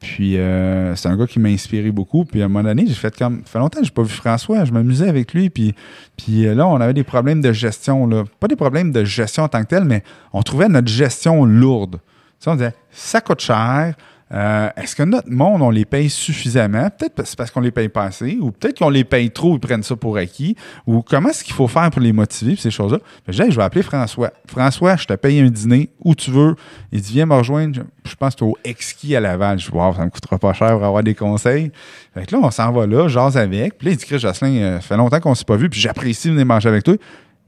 [0.00, 2.26] Puis euh, c'est un gars qui m'a inspiré beaucoup.
[2.26, 3.40] Puis à un moment donné, j'ai fait comme.
[3.44, 4.64] Ça fait longtemps que j'ai pas vu François.
[4.64, 5.50] Je m'amusais avec lui.
[5.50, 5.74] Puis,
[6.16, 8.06] puis euh, là, on avait des problèmes de gestion.
[8.06, 8.24] Là.
[8.38, 12.00] Pas des problèmes de gestion en tant que tel, mais on trouvait notre gestion lourde.
[12.02, 13.94] Tu sais, on disait, ça coûte cher.
[14.32, 16.88] Euh, Est-ce que notre monde, on les paye suffisamment?
[16.90, 19.60] Peut-être c'est parce qu'on les paye pas assez, ou peut-être qu'on les paye trop, ils
[19.60, 20.56] prennent ça pour acquis,
[20.86, 22.98] ou comment est-ce qu'il faut faire pour les motiver, ces choses-là?
[23.26, 24.32] Je je vais appeler François.
[24.46, 26.54] François, je te paye un dîner où tu veux.
[26.92, 27.80] Il dit, viens me rejoindre.
[28.04, 29.58] Je, pense que au Exki à Laval.
[29.58, 31.72] Je dis, wow, ça me coûtera pas cher pour avoir des conseils.
[32.14, 33.78] Fait que là, on s'en va là, jase avec.
[33.78, 35.80] Puis là, il dit, Chris Jocelyn, euh, ça fait longtemps qu'on s'est pas vu, puis
[35.80, 36.94] j'apprécie venir manger avec toi.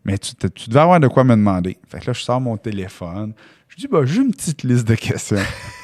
[0.05, 1.78] Mais tu, tu devais avoir de quoi me demander.
[1.89, 3.35] Fait que là, je sors mon téléphone.
[3.68, 5.37] Je dis, bah, j'ai une petite liste de questions.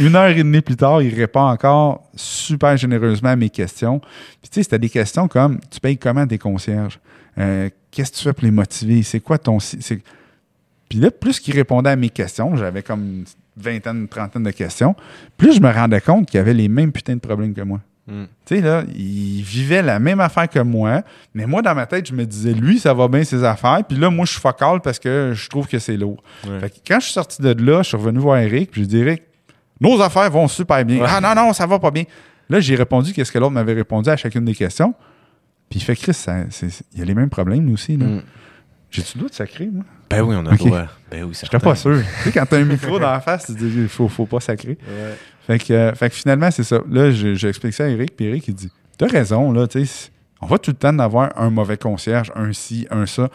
[0.00, 3.98] Une heure et demie plus tard, il répond encore super généreusement à mes questions.
[3.98, 6.98] Puis tu sais, c'était des questions comme tu payes comment tes concierges?
[7.38, 9.02] Euh, Qu'est-ce que tu fais pour les motiver?
[9.02, 9.58] C'est quoi ton.
[9.58, 13.24] Puis là, plus qu'il répondait à mes questions, j'avais comme une
[13.56, 14.94] vingtaine, une trentaine de questions,
[15.36, 17.80] plus je me rendais compte qu'il avait les mêmes putains de problèmes que moi.
[18.06, 18.24] Mm.
[18.46, 21.02] Tu sais, là, il vivait la même affaire que moi,
[21.34, 23.98] mais moi, dans ma tête, je me disais, lui, ça va bien ses affaires, puis
[23.98, 26.22] là, moi, je suis focal parce que je trouve que c'est lourd.
[26.46, 26.60] Ouais.
[26.60, 28.88] Fait que quand je suis sorti de là, je suis revenu voir Eric, puis je
[28.88, 29.22] dis, Eric,
[29.80, 30.98] nos affaires vont super bien.
[31.00, 31.06] Ouais.
[31.08, 32.04] Ah non, non, ça va pas bien.
[32.50, 34.94] Là, j'ai répondu qu'est-ce que l'autre m'avait répondu à chacune des questions.
[35.70, 36.16] Puis il fait, Chris,
[36.94, 37.96] il y a les mêmes problèmes, nous aussi.
[37.96, 38.06] là.
[38.06, 38.22] Mm.
[38.90, 39.84] J'ai-tu le droit de sacrer, moi?
[40.08, 40.86] Ben oui, on a le droit.
[41.10, 41.98] Ben oui, J'étais pas sûr.
[41.98, 44.24] tu sais, quand t'as un micro dans la face, tu te dis, il faut, faut
[44.24, 44.78] pas sacrer.
[44.88, 45.14] Ouais.
[45.46, 46.80] Fait que, euh, fait que finalement, c'est ça.
[46.90, 50.10] Là, je- j'explique ça à Eric, puis Eric, il dit T'as raison, là, tu sais,
[50.40, 53.28] on va tout le temps avoir un mauvais concierge, un ci, un ça.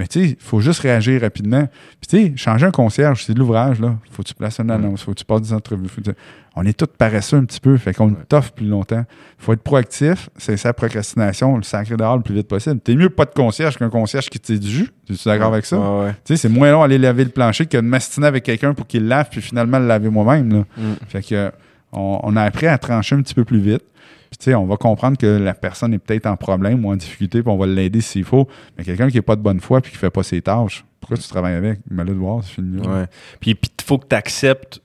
[0.00, 1.68] Mais tu sais, il faut juste réagir rapidement.
[2.00, 3.96] Puis tu sais, changer un concierge, c'est de l'ouvrage, là.
[4.10, 5.88] Faut que tu places une annonce, faut que tu passes des entrevues.
[5.88, 6.16] faut que tu-
[6.56, 9.04] On est tous paresseux un petit peu, fait qu'on toffe plus longtemps.
[9.38, 12.80] faut être proactif, c'est sa procrastination, le sacré dehors le plus vite possible.
[12.80, 14.88] T'es mieux pas de concierge qu'un concierge qui te du jus.
[15.10, 15.78] Es-tu d'accord avec ça?
[15.78, 16.12] Ouais, ouais.
[16.24, 18.86] Tu sais, c'est moins long aller laver le plancher que de m'astiner avec quelqu'un pour
[18.86, 20.50] qu'il le lave, puis finalement le laver moi-même.
[20.52, 20.64] Là.
[20.78, 20.82] Mm.
[21.08, 21.50] Fait que euh,
[21.92, 23.82] on, on a appris à trancher un petit peu plus vite.
[24.30, 26.96] Puis tu sais, on va comprendre que la personne est peut-être en problème ou en
[26.96, 28.46] difficulté, puis on va l'aider s'il faut.
[28.78, 31.16] Mais quelqu'un qui n'est pas de bonne foi puis qui fait pas ses tâches, pourquoi
[31.16, 31.80] tu travailles avec?
[31.90, 32.78] Mais là, de voir, c'est fini.
[32.86, 33.06] Ouais.
[33.40, 34.80] Puis il faut que tu acceptes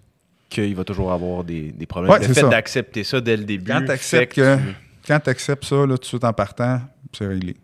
[0.49, 2.11] qu'il va toujours avoir des, des problèmes.
[2.11, 3.71] Ouais, le fait d'accepter ça dès le début.
[3.71, 4.75] Quand fait t'acceptes que que- tu-
[5.07, 6.81] Quand tu acceptes ça, là, tout de suite en partant,
[7.15, 7.55] c'est réglé.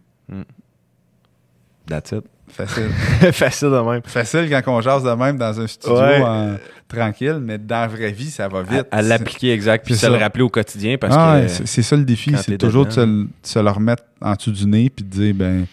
[1.88, 2.24] That's it.
[2.54, 2.90] Facile.
[3.34, 4.02] Facile de même.
[4.06, 6.22] Facile quand on jase de même dans un studio Ouais.
[6.22, 8.86] en- tranquille, mais dans la vraie vie, ça va vite.
[8.92, 11.66] À, à l'appliquer exact, puis se le rappeler au quotidien parce Ah, que.
[11.66, 13.08] c'est ça le défi, c'est toujours dedans.
[13.08, 15.66] de se le remettre en dessous du nez puis de dire ben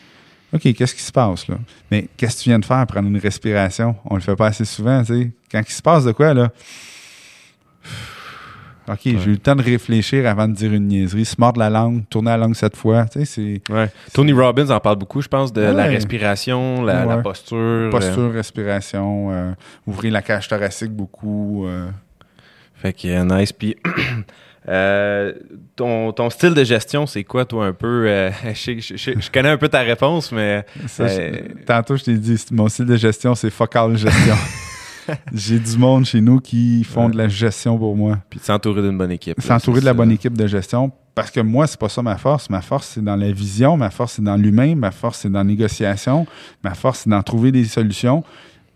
[0.54, 1.56] OK, qu'est-ce qui se passe là?
[1.90, 2.86] Mais qu'est-ce que tu viens de faire?
[2.86, 5.30] Prendre une respiration On le fait pas assez souvent, tu sais.
[5.50, 6.50] Quand il se passe de quoi là
[8.88, 11.68] OK, j'ai eu le temps de réfléchir avant de dire une niaiserie, se mordre la
[11.68, 13.90] langue, tourner la langue cette fois, tu sais, c'est Ouais.
[14.14, 17.56] Tony Robbins en parle beaucoup, je pense, de la respiration, la, posture.
[17.58, 19.52] euh, posture, respiration, euh,
[19.86, 21.88] ouvrir la cage thoracique beaucoup euh.
[22.74, 23.52] Fait que nice.
[23.52, 23.76] Puis
[24.68, 25.32] euh,
[25.76, 29.20] ton, ton style de gestion, c'est quoi, toi, un peu euh, je, sais- je- je-
[29.20, 31.32] je connais un peu ta réponse, mais Ça, Euh,
[31.66, 34.36] tantôt, je t'ai dit, mon style de gestion, c'est focal gestion.
[35.34, 37.12] J'ai du monde chez nous qui font Ouais.
[37.12, 38.18] de la gestion pour moi.
[38.30, 39.40] puis s'entourer d'une bonne équipe.
[39.40, 40.90] S'entourer de la bonne équipe de gestion.
[41.14, 42.48] Parce que moi, c'est pas ça ma force.
[42.48, 43.76] Ma force, c'est dans la vision.
[43.76, 44.74] Ma force, c'est dans l'humain.
[44.76, 46.26] Ma force, c'est dans la négociation.
[46.62, 48.22] Ma force, c'est d'en trouver des solutions.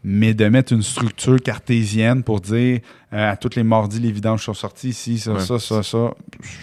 [0.05, 2.81] Mais de mettre une structure cartésienne pour dire
[3.13, 5.39] euh, à toutes les mardis, les vidanges sont sortis ici, ça, Ouais.
[5.39, 6.13] ça, ça, ça,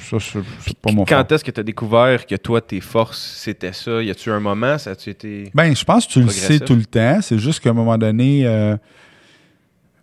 [0.10, 3.72] ça, c'est pas mon Quand est-ce que tu as découvert que toi, tes forces, c'était
[3.72, 4.04] ça?
[4.04, 4.78] Y a-tu un moment?
[4.78, 5.52] Ça a-tu été.
[5.56, 7.20] Ben, je pense que tu le sais tout le temps.
[7.22, 8.76] C'est juste qu'à un moment donné, euh,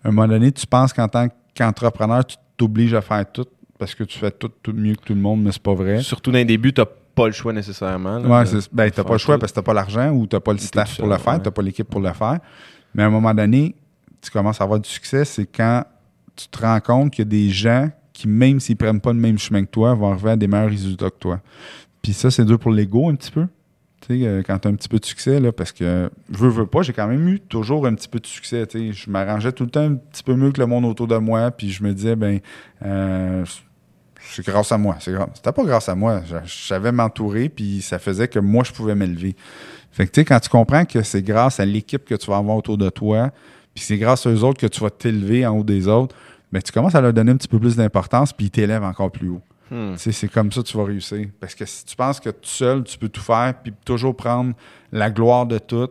[0.08, 3.46] un moment donné, tu penses qu'en tant qu'entrepreneur, tu t'obliges à faire tout
[3.78, 6.00] parce que tu fais tout, tout mieux que tout le monde, mais c'est pas vrai.
[6.00, 8.18] Surtout dans les débuts, t'as pas le choix nécessairement.
[8.18, 9.40] là, Ouais, c'est- ben, t'as pas le choix tout.
[9.40, 11.40] parce que t'as pas l'argent ou t'as pas le staff pour le faire, ouais.
[11.42, 12.38] t'as pas l'équipe pour le faire.
[12.94, 13.74] Mais à un moment donné,
[14.22, 15.84] tu commences à avoir du succès, c'est quand
[16.34, 19.18] tu te rends compte qu'il y a des gens qui, même s'ils prennent pas le
[19.18, 21.40] même chemin que toi, vont arriver à des meilleurs résultats que toi.
[22.02, 23.46] Puis ça, c'est dur pour l'ego un petit peu.
[24.00, 26.38] Tu sais, euh, quand tu as un petit peu de succès, là, parce que je
[26.38, 28.66] veux, veux pas, j'ai quand même eu toujours un petit peu de succès.
[28.66, 28.92] tu sais.
[28.92, 31.50] Je m'arrangeais tout le temps un petit peu mieux que le monde autour de moi,
[31.50, 32.40] puis je me disais, ben,
[32.84, 33.44] euh,
[34.20, 34.96] c'est grâce à moi.
[35.00, 36.22] C'était pas grâce à moi.
[36.26, 39.34] Je, je savais m'entourer, puis ça faisait que moi, je pouvais m'élever.
[39.92, 42.36] Fait que, tu sais, quand tu comprends que c'est grâce à l'équipe que tu vas
[42.36, 43.30] avoir autour de toi,
[43.74, 46.14] puis c'est grâce aux autres que tu vas t'élever en haut des autres,
[46.52, 49.10] ben, tu commences à leur donner un petit peu plus d'importance, puis ils t'élèvent encore
[49.10, 49.42] plus haut.
[49.70, 49.94] Hmm.
[49.96, 51.26] C'est comme ça que tu vas réussir.
[51.40, 54.54] Parce que si tu penses que tout seul, tu peux tout faire, puis toujours prendre
[54.92, 55.88] la gloire de tout.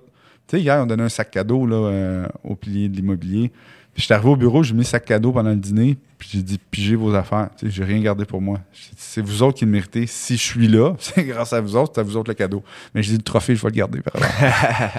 [0.48, 3.52] Tu sais, hier, on donnait un sac cadeau là, euh, au pilier de l'immobilier.
[3.94, 6.44] Puis j'étais arrivé au bureau, j'ai mis le sac cadeau pendant le dîner, puis j'ai
[6.44, 7.50] dit pigez vos affaires.
[7.56, 8.60] Tu sais, j'ai rien gardé pour moi.
[8.98, 10.08] C'est vous autres qui le méritez.
[10.08, 12.64] Si je suis là, c'est grâce à vous autres, c'est à vous autres le cadeau.
[12.96, 14.02] Mais j'ai dit le trophée, je vais le garder.
[14.02, 14.14] par.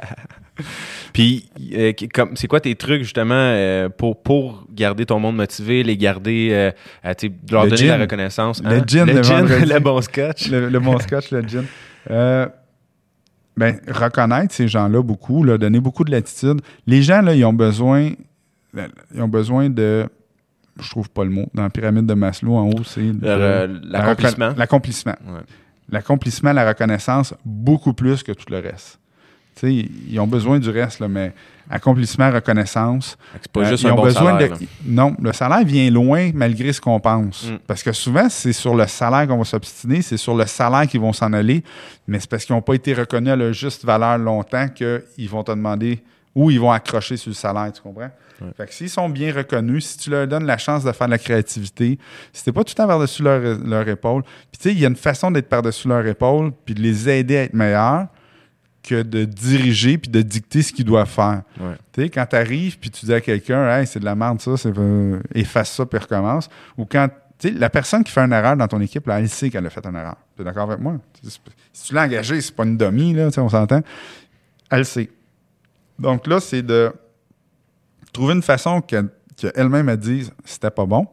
[1.12, 1.92] Puis, euh,
[2.34, 6.70] c'est quoi tes trucs justement euh, pour, pour garder ton monde motivé, les garder, euh,
[7.02, 7.14] à,
[7.50, 7.88] leur Le donner gin.
[7.88, 8.62] la reconnaissance?
[8.62, 10.48] Le gin le, le gin, le bon scotch.
[10.48, 11.64] le, le bon scotch, le gin.
[12.08, 16.60] Ben, reconnaître ces gens-là beaucoup, là, donner beaucoup de latitude.
[16.86, 18.10] Les gens, là, ils ont besoin,
[19.14, 20.06] ils ont besoin de,
[20.80, 24.52] je trouve pas le mot, dans la pyramide de Maslow, en haut, c'est L'accomplissement.
[24.56, 25.14] L'accomplissement.
[25.26, 25.40] Ouais.
[25.90, 28.98] L'accomplissement, la reconnaissance, beaucoup plus que tout le reste.
[29.54, 31.32] Tu sais, ils ont besoin du reste, là, mais
[31.70, 34.58] accomplissement, reconnaissance, C'est pas euh, juste ils un ont bon besoin salaire.
[34.58, 34.66] de.
[34.84, 37.48] Non, le salaire vient loin malgré ce qu'on pense.
[37.50, 37.58] Mm.
[37.66, 41.00] Parce que souvent, c'est sur le salaire qu'on va s'obstiner, c'est sur le salaire qu'ils
[41.00, 41.62] vont s'en aller,
[42.06, 45.42] mais c'est parce qu'ils n'ont pas été reconnus à leur juste valeur longtemps qu'ils vont
[45.42, 46.02] te demander
[46.36, 48.10] où ils vont accrocher sur le salaire, tu comprends?
[48.42, 48.52] Ouais.
[48.58, 51.12] Fait que s'ils sont bien reconnus, si tu leur donnes la chance de faire de
[51.12, 51.98] la créativité,
[52.30, 54.84] si t'es pas tout le temps par-dessus leur, leur épaule, puis tu sais, il y
[54.84, 58.08] a une façon d'être par-dessus leur épaule, puis de les aider à être meilleurs,
[58.82, 61.42] que de diriger puis de dicter ce qu'ils doivent faire.
[61.58, 61.74] Ouais.
[61.92, 64.38] Tu sais, quand tu arrives puis tu dis à quelqu'un, hey, c'est de la merde,
[64.40, 66.50] ça, euh, efface ça puis recommence.
[66.76, 67.08] Ou quand,
[67.38, 69.66] tu sais, la personne qui fait une erreur dans ton équipe, là, elle sait qu'elle
[69.66, 70.16] a fait une erreur.
[70.36, 70.98] Tu es d'accord avec moi?
[71.72, 73.80] Si tu l'as engagée, c'est pas une dummy, là, tu sais, on s'entend.
[74.70, 75.08] Elle sait.
[75.98, 76.92] Donc là, c'est de
[78.12, 81.06] trouver une façon que- qu'elle-même elle dise c'était pas bon,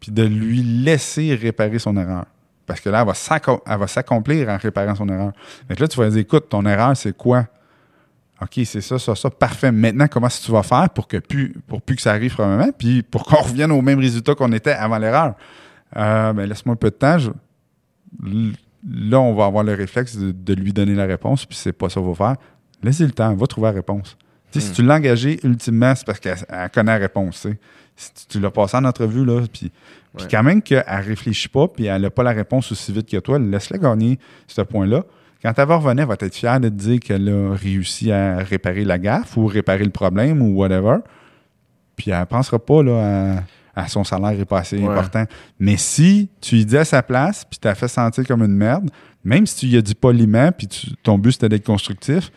[0.00, 2.26] puis de lui laisser réparer son erreur.
[2.66, 5.32] Parce que là, elle va s'accomplir en réparant son erreur.
[5.68, 7.46] Que là, tu vas dire, écoute, ton erreur, c'est quoi?
[8.42, 9.30] OK, c'est ça, ça, ça.
[9.30, 9.72] Parfait.
[9.72, 13.02] Maintenant, comment est-ce que tu vas faire pour que plus, que ça arrive probablement, puis
[13.02, 15.34] pour qu'on revienne au même résultat qu'on était avant l'erreur?
[15.96, 17.16] Euh, ben, laisse-moi un peu de temps.
[18.88, 22.00] Là, on va avoir le réflexe de, lui donner la réponse, puis c'est pas ça
[22.00, 22.36] qu'il va faire.
[22.82, 24.16] Laissez le temps, va trouver la réponse.
[24.52, 24.72] Si Hmm.
[24.72, 27.46] tu l'as engagé, ultimement, c'est parce qu'elle elle connaît la réponse.
[27.96, 29.70] Si tu, tu l'as passé en entrevue, là, puis
[30.14, 30.26] Ouais.
[30.30, 33.38] quand même qu'elle réfléchit pas, puis elle n'a pas la réponse aussi vite que toi,
[33.38, 35.04] laisse-la gagner ce point-là.
[35.42, 38.38] Quand elle va revenir, elle va être fière de te dire qu'elle a réussi à
[38.38, 40.98] réparer la gaffe ou réparer le problème ou whatever.
[41.96, 43.36] Puis elle ne pensera pas là,
[43.74, 44.88] à, à son salaire est pas assez Ouais.
[44.88, 45.24] important.
[45.58, 48.56] Mais si tu lui dis à sa place, puis tu as fait sentir comme une
[48.56, 48.90] merde,
[49.24, 52.30] même si tu lui as dit poliment, puis tu- ton but c'était d'être constructif,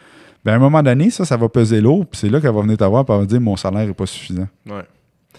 [0.50, 2.62] ben à un moment donné, ça, ça va peser lourd, puis c'est là qu'elle va
[2.62, 4.48] venir te voir et elle va dire mon salaire n'est pas suffisant.
[4.68, 4.84] Ouais.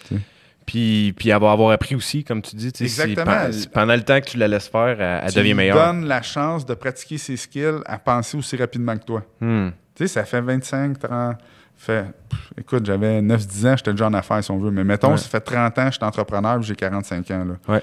[0.08, 0.20] Tu sais.
[0.66, 2.70] Puis, puis elle va avoir appris aussi, comme tu dis.
[2.72, 3.50] tu Exactement.
[3.50, 5.76] si pendant le temps que tu la laisses faire, elle, elle tu devient meilleure.
[5.84, 9.22] donnes la chance de pratiquer ses skills à penser aussi rapidement que toi.
[9.40, 9.70] Hmm.
[9.96, 11.36] Tu sais, ça fait 25, 30.
[11.76, 14.70] Fait, pff, écoute, j'avais 9-10 ans, j'étais déjà en affaires, si on veut.
[14.70, 15.16] Mais mettons, Ouais.
[15.16, 17.44] ça fait 30 ans, je suis entrepreneur, j'ai 45 ans.
[17.46, 17.74] Là.
[17.74, 17.82] Ouais.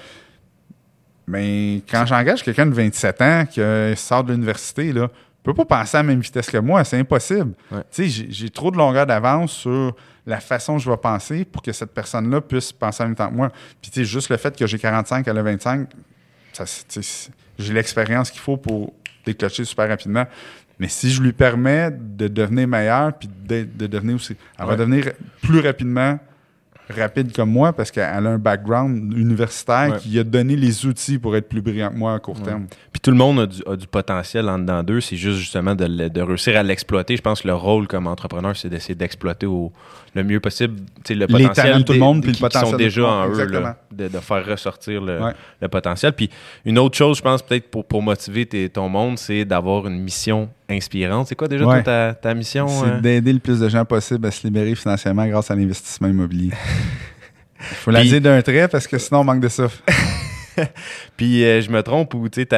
[1.26, 5.08] Mais quand j'engage quelqu'un de 27 ans qui euh, sort de l'université, là,
[5.42, 7.52] peut pas penser à la même vitesse que moi, c'est impossible.
[7.70, 7.82] Ouais.
[7.90, 9.94] Tu sais, j'ai- trop de longueur d'avance sur
[10.26, 13.28] la façon dont je vais penser pour que cette personne-là puisse penser en même temps
[13.30, 13.50] que moi.
[13.80, 15.88] Puis, tu sais, juste le fait que j'ai 45, elle a 25,
[16.52, 18.92] ça, c'est- tu sais, c'est- j'ai l'expérience qu'il faut pour
[19.24, 20.26] déclencher super rapidement.
[20.78, 24.36] Mais si je lui permets de devenir meilleur, puis de, de devenir aussi.
[24.58, 25.10] Elle va devenir
[25.42, 26.18] plus rapidement
[26.90, 29.98] rapide comme moi parce qu'elle a un background universitaire Ouais.
[29.98, 32.44] qui a donné les outils pour être plus brillant que moi à court Ouais.
[32.44, 32.66] terme.
[32.92, 35.00] Puis tout le monde a du, a du potentiel en dedans d'eux.
[35.00, 37.16] C'est juste justement de, de réussir à l'exploiter.
[37.16, 39.72] Je pense que le rôle comme entrepreneur, c'est d'essayer d'exploiter au,
[40.18, 43.00] le mieux possible le potentiel de tout le monde, puis le qui potentiel sont déjà
[43.02, 43.10] monde.
[43.10, 45.32] en eux, là, de, de faire ressortir le, Ouais.
[45.60, 46.12] le potentiel.
[46.12, 46.28] Puis
[46.64, 50.48] une autre chose, je pense, peut-être pour, pour motiver ton monde, c'est d'avoir une mission
[50.68, 51.28] inspirante.
[51.28, 51.82] C'est quoi déjà Ouais.
[51.82, 52.66] ta, ta mission?
[52.68, 53.00] C'est euh?
[53.00, 56.50] d'aider le plus de gens possible à se libérer financièrement grâce à l'investissement immobilier.
[57.60, 59.82] Il faut la dire d'un trait parce que sinon on manque de souffle.
[61.16, 62.48] Puis euh, je me trompe ou tu sais,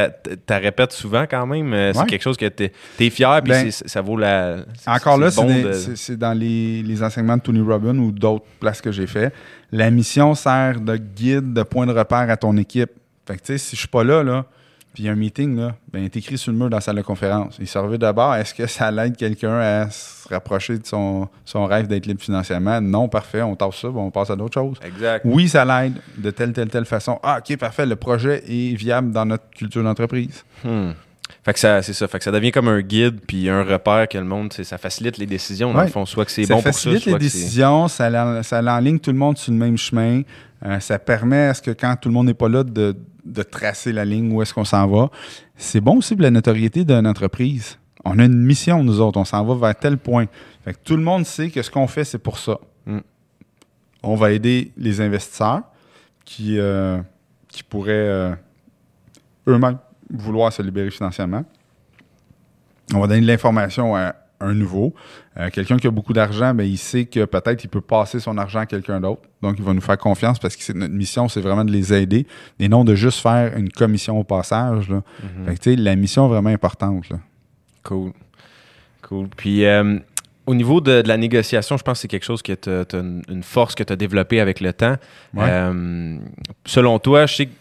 [0.58, 1.72] répètes souvent quand même.
[1.72, 2.06] euh, C'est Ouais.
[2.06, 4.58] quelque chose que t'es es fier, puis Ben, ça vaut la.
[4.86, 8.92] Encore là, de- c'est dans les, les enseignements de Tony Robbins ou d'autres places que
[8.92, 9.32] j'ai fait.
[9.72, 12.90] La mission sert de guide, de point de repère à ton équipe.
[13.26, 14.44] Fait que, tu sais, si je suis pas là, là,
[14.92, 16.76] puis il y a un meeting, là, ben, il est écrit sur le mur dans
[16.76, 17.56] la salle de conférence.
[17.60, 21.86] Il servait d'abord, est-ce que ça l'aide quelqu'un à se rapprocher de son, son rêve
[21.86, 22.80] d'être libre financièrement?
[22.80, 24.78] Non, parfait, on tasse ça, bon, on passe à d'autres choses.
[24.84, 25.22] Exact.
[25.24, 27.20] Oui, ça l'aide de telle, telle, telle façon.
[27.22, 30.44] Ah, OK, parfait, le projet est viable dans notre culture d'entreprise.
[30.64, 30.90] Hmm.
[31.44, 32.06] Fait que ça, c'est ça.
[32.08, 34.76] Fait que ça devient comme un guide puis un repère que le monde, c'est- ça
[34.76, 35.72] facilite les décisions.
[35.72, 35.84] Dans Ouais.
[35.86, 38.42] le fond, soit que c'est ça bon pour ça, facilite soit les que décisions, ça,
[38.42, 40.22] ça l'enligne tout le monde sur le même chemin.
[40.66, 43.42] Euh, ça permet à ce que quand tout le monde n'est pas là de, de
[43.42, 45.10] tracer la ligne où est-ce qu'on s'en va.
[45.56, 47.78] C'est bon aussi pour la notoriété d'une entreprise.
[48.04, 49.18] On a une mission, nous autres.
[49.18, 50.26] On s'en va vers tel point.
[50.64, 52.58] Fait que tout le monde sait que ce qu'on fait, c'est pour ça.
[52.86, 52.98] Mm.
[54.02, 55.62] On va aider les investisseurs
[56.24, 57.00] qui, euh,
[57.48, 58.34] qui pourraient euh,
[59.46, 59.78] eux-mêmes
[60.10, 61.44] vouloir se libérer financièrement.
[62.94, 64.94] On va donner de l'information à un nouveau.
[65.38, 68.36] Euh, quelqu'un qui a beaucoup d'argent, ben, il sait que peut-être il peut passer son
[68.38, 69.22] argent à quelqu'un d'autre.
[69.42, 71.92] Donc, il va nous faire confiance parce que c'est- notre mission, c'est vraiment de les
[71.92, 72.26] aider
[72.58, 74.88] et non de juste faire une commission au passage.
[74.88, 75.02] là.
[75.22, 75.46] Mhm.
[75.56, 77.08] Fait que, la mission est vraiment importante.
[77.10, 77.18] là.
[77.82, 78.12] Cool.
[79.02, 79.28] Cool.
[79.36, 79.98] Puis, euh,
[80.46, 82.98] au niveau de, de la négociation, je pense que c'est quelque chose que tu as
[82.98, 84.96] une une force que tu as développée avec le temps.
[85.34, 85.44] Ouais.
[85.48, 86.18] Euh,
[86.66, 87.52] selon toi, je sais que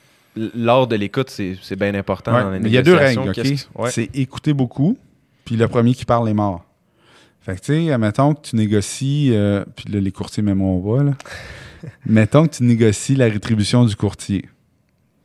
[0.55, 2.95] l'art de l'écoute, c'est c'est bien important Ouais, dans les mais il y a deux
[2.95, 3.31] règles, OK?
[3.33, 3.91] Qu'est-ce que- ouais.
[3.91, 4.97] C'est écouter beaucoup,
[5.45, 6.65] puis le premier qui parle est mort.
[7.41, 11.03] Fait que, tu sais, admettons que tu négocies, euh, puis là, les courtiers m'aimeront pas,
[11.03, 11.11] là.
[12.05, 14.49] mettons que tu négocies la rétribution du courtier.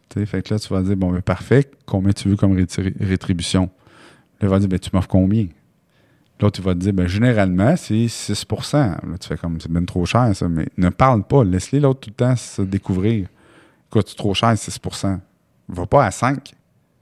[0.09, 2.57] Tu sais, fait que là, tu vas dire, bon, ben, parfait, combien tu veux comme
[2.57, 3.65] rétri- rétribution?
[4.41, 5.49] Là, il va dire, ben, tu m'offres combien?
[6.41, 9.85] L'autre, il va te dire, ben, généralement, c'est 6% Là, tu fais comme, c'est bien
[9.85, 10.49] trop cher, ça.
[10.49, 11.45] Mais ne parle pas.
[11.45, 13.29] Laisse-les l'autre tout le temps se découvrir.
[13.89, 15.21] Écoute, c'est trop cher, 6%
[15.69, 16.53] Va pas à 5.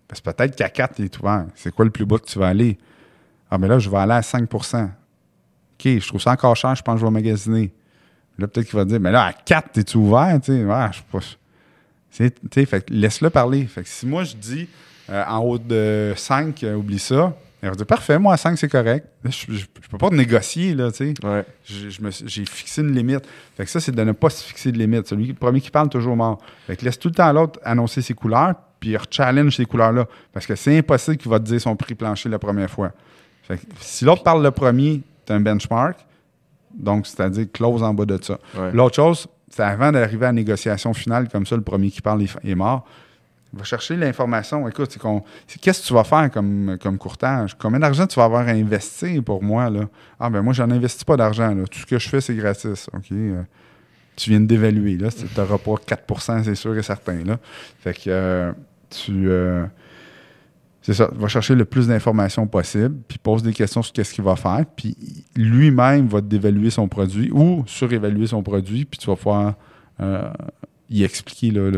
[0.07, 1.47] Parce que peut-être qu'à 4, il est ouvert.
[1.55, 2.79] C'est quoi le plus bas que tu vas aller?
[3.51, 4.49] Ah, mais là, je vais aller à 5
[5.85, 7.73] OK, je trouve ça encore cher, je pense que je vais magasiner.
[8.39, 10.39] Là, peut-être qu'il va dire, mais là, à 4, es-tu ouvert?
[10.43, 11.19] Tu sais, ouais, je sais pas.
[12.11, 13.67] C'est- Tu sais, fait que laisse-le parler.
[13.67, 14.69] Fait que si moi, je dis
[15.11, 18.57] euh, en haut de 5, euh, oublie ça, il va dire, parfait, moi, à 5,
[18.59, 19.07] c'est correct.
[19.25, 21.27] Là, je, je, je peux pas te négocier, là, tu sais.
[21.27, 21.45] Ouais.
[21.65, 23.25] J'ai fixé une limite.
[23.57, 25.07] Fait que ça, c'est de ne pas se fixer de limite.
[25.09, 26.39] Celui le premier qui parle, toujours mort.
[26.67, 30.07] Fait que laisse tout le temps l'autre annoncer ses couleurs, puis il challenge ces couleurs-là.
[30.33, 32.93] Parce que c'est impossible qu'il va te dire son prix plancher la première fois.
[33.45, 35.99] Fait que si l'autre parle le premier, tu un benchmark.
[36.75, 38.39] Donc, c'est-à-dire close en bas de ça.
[38.57, 38.73] Ouais.
[38.73, 42.23] L'autre chose, c'est avant d'arriver à la négociation finale, comme ça, le premier qui parle
[42.23, 42.87] est, mort.
[43.53, 44.67] Va chercher l'information.
[44.67, 44.97] Écoute,
[45.61, 47.55] qu'est-ce que tu vas faire comme, comme courtage?
[47.59, 49.69] Combien d'argent tu vas avoir à investir pour moi?
[49.69, 49.83] Là?
[50.19, 51.55] Ah, ben moi, j'en investis pas d'argent.
[51.71, 52.89] Tout ce que je fais, c'est gratis.
[52.95, 53.13] OK?
[53.13, 53.43] Euh,
[54.17, 54.97] tu viens d'évaluer.
[54.97, 57.23] Tu n'auras pas 4% c'est sûr et certain.
[57.25, 57.39] Là.
[57.81, 58.53] Fait que euh,
[58.89, 59.29] tu.
[59.29, 59.67] euh,
[60.83, 61.09] c'est ça.
[61.15, 64.65] Va chercher le plus d'informations possible, puis pose des questions sur qu'est-ce qu'il va faire,
[64.77, 64.97] puis
[65.37, 69.55] lui-même va dévaluer son produit ou surévaluer son produit, puis tu vas pouvoir
[70.01, 70.29] euh,
[70.91, 71.71] y expliquer là,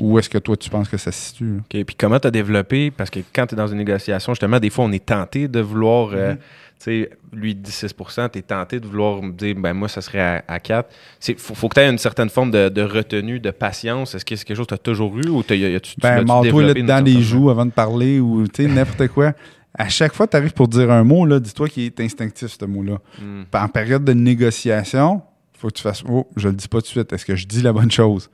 [0.00, 1.44] où est-ce que toi tu penses que ça se situe.
[1.54, 1.60] là.
[1.60, 1.84] OK.
[1.84, 4.70] Puis comment tu as développé, parce que quand tu es dans une négociation, justement, des
[4.70, 6.38] fois, on est tenté de vouloir, euh, Mhm.
[6.38, 6.42] tu
[6.84, 7.94] sais, lui, il dit 6
[8.32, 10.88] tu es tenté de vouloir me dire, ben moi, ça serait à, à 4.
[11.28, 14.14] Il faut, faut que tu aies une certaine forme de, de retenue, de patience.
[14.14, 16.24] Est-ce que c'est quelque chose que tu as toujours eu ou y a- tu Ben,
[16.24, 19.32] mords-toi développé d'une là-dedans certaine joues avant de parler ou tu n'importe quoi.
[19.74, 22.64] À chaque fois que tu arrives pour dire un mot, dis-toi qu'il est instinctif, ce
[22.64, 22.98] mot-là.
[23.20, 23.44] Hmm.
[23.54, 25.22] En période de négociation,
[25.56, 27.12] faut que tu fasses Oh, je le dis pas tout de suite.
[27.12, 28.28] Est-ce que je dis la bonne chose?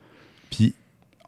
[0.49, 0.73] Puis,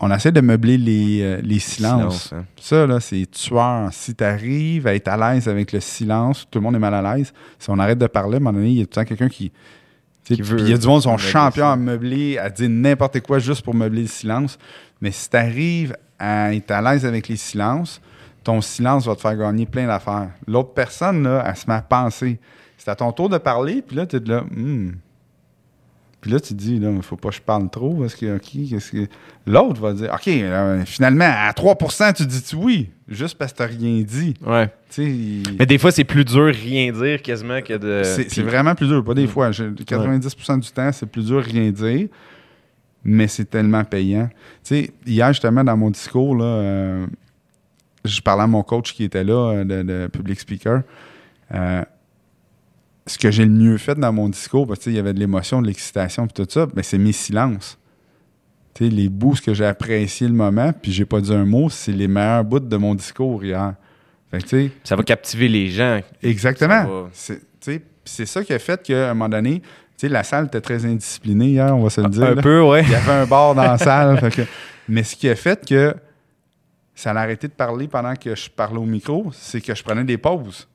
[0.04, 2.30] on essaie de meubler les, euh, les silences.
[2.30, 2.46] Silence, hein.
[2.60, 3.90] Ça, là, c'est tueur.
[3.92, 6.94] Si tu arrives à être à l'aise avec le silence, tout le monde est mal
[6.94, 7.32] à l'aise.
[7.60, 9.08] Si on arrête de parler, à un moment donné, il y a tout le temps
[9.08, 9.52] quelqu'un qui.
[10.24, 13.22] Qui veut Il y a du monde qui sont champions à meubler, à dire n'importe
[13.22, 14.58] quoi juste pour meubler le silence.
[15.02, 18.02] Mais si tu arrives à être à l'aise avec les silences,
[18.44, 20.30] ton silence va te faire gagner plein d'affaires.
[20.48, 22.40] L'autre personne, là, elle se met à penser.
[22.78, 24.94] C'est à ton tour de parler, puis là, tu es là, Hmm.
[26.22, 28.52] Puis là, tu te dis, là, faut pas que je parle trop, parce que, OK,
[28.70, 29.08] qu'est-ce que.
[29.48, 33.70] L'autre va dire, OK, euh, finalement, à 3% tu dis oui, juste parce que tu
[33.76, 34.36] rien dit.
[34.46, 34.70] Ouais.
[35.00, 38.04] Il- Mais des fois, c'est plus dur rien dire quasiment que de.
[38.04, 39.04] c'est vraiment plus dur.
[39.04, 39.52] Pas des fois.
[39.52, 42.08] Je- 90% du temps, c'est plus dur rien dire,
[43.04, 44.30] mais c'est tellement payant.
[44.64, 47.08] Tu sais, hier, justement, dans mon discours, là, euh,
[48.06, 50.82] je parlais à mon coach qui était là, euh, de, de public speaker.
[51.54, 51.84] Euh,
[53.08, 55.00] ce que j'ai le mieux fait dans mon discours, parce que tu sais, il y
[55.00, 57.78] avait de l'émotion, de l'excitation, puis tout ça, mais c'est mes silences.
[58.80, 61.92] Les bouts ce que j'ai apprécié le moment, puis j'ai pas dit un mot, c'est
[61.92, 63.76] les meilleurs bouts de mon discours hier.
[64.32, 66.00] Fait Ça va captiver les gens.
[66.24, 67.10] Exactement.
[67.12, 69.62] C'est ça qui a fait qu'à un moment donné,
[70.02, 72.24] la salle était très indisciplinée hier, on va se le dire.
[72.24, 72.42] Un là.
[72.42, 72.82] peu, ouais.
[72.84, 74.18] Il y avait un bar dans la salle.
[74.20, 74.50] fait que-
[74.90, 75.94] mais ce qui a fait que
[76.96, 80.04] ça a arrêté de parler pendant que je parlais au micro, c'est que je prenais
[80.04, 80.68] des pauses.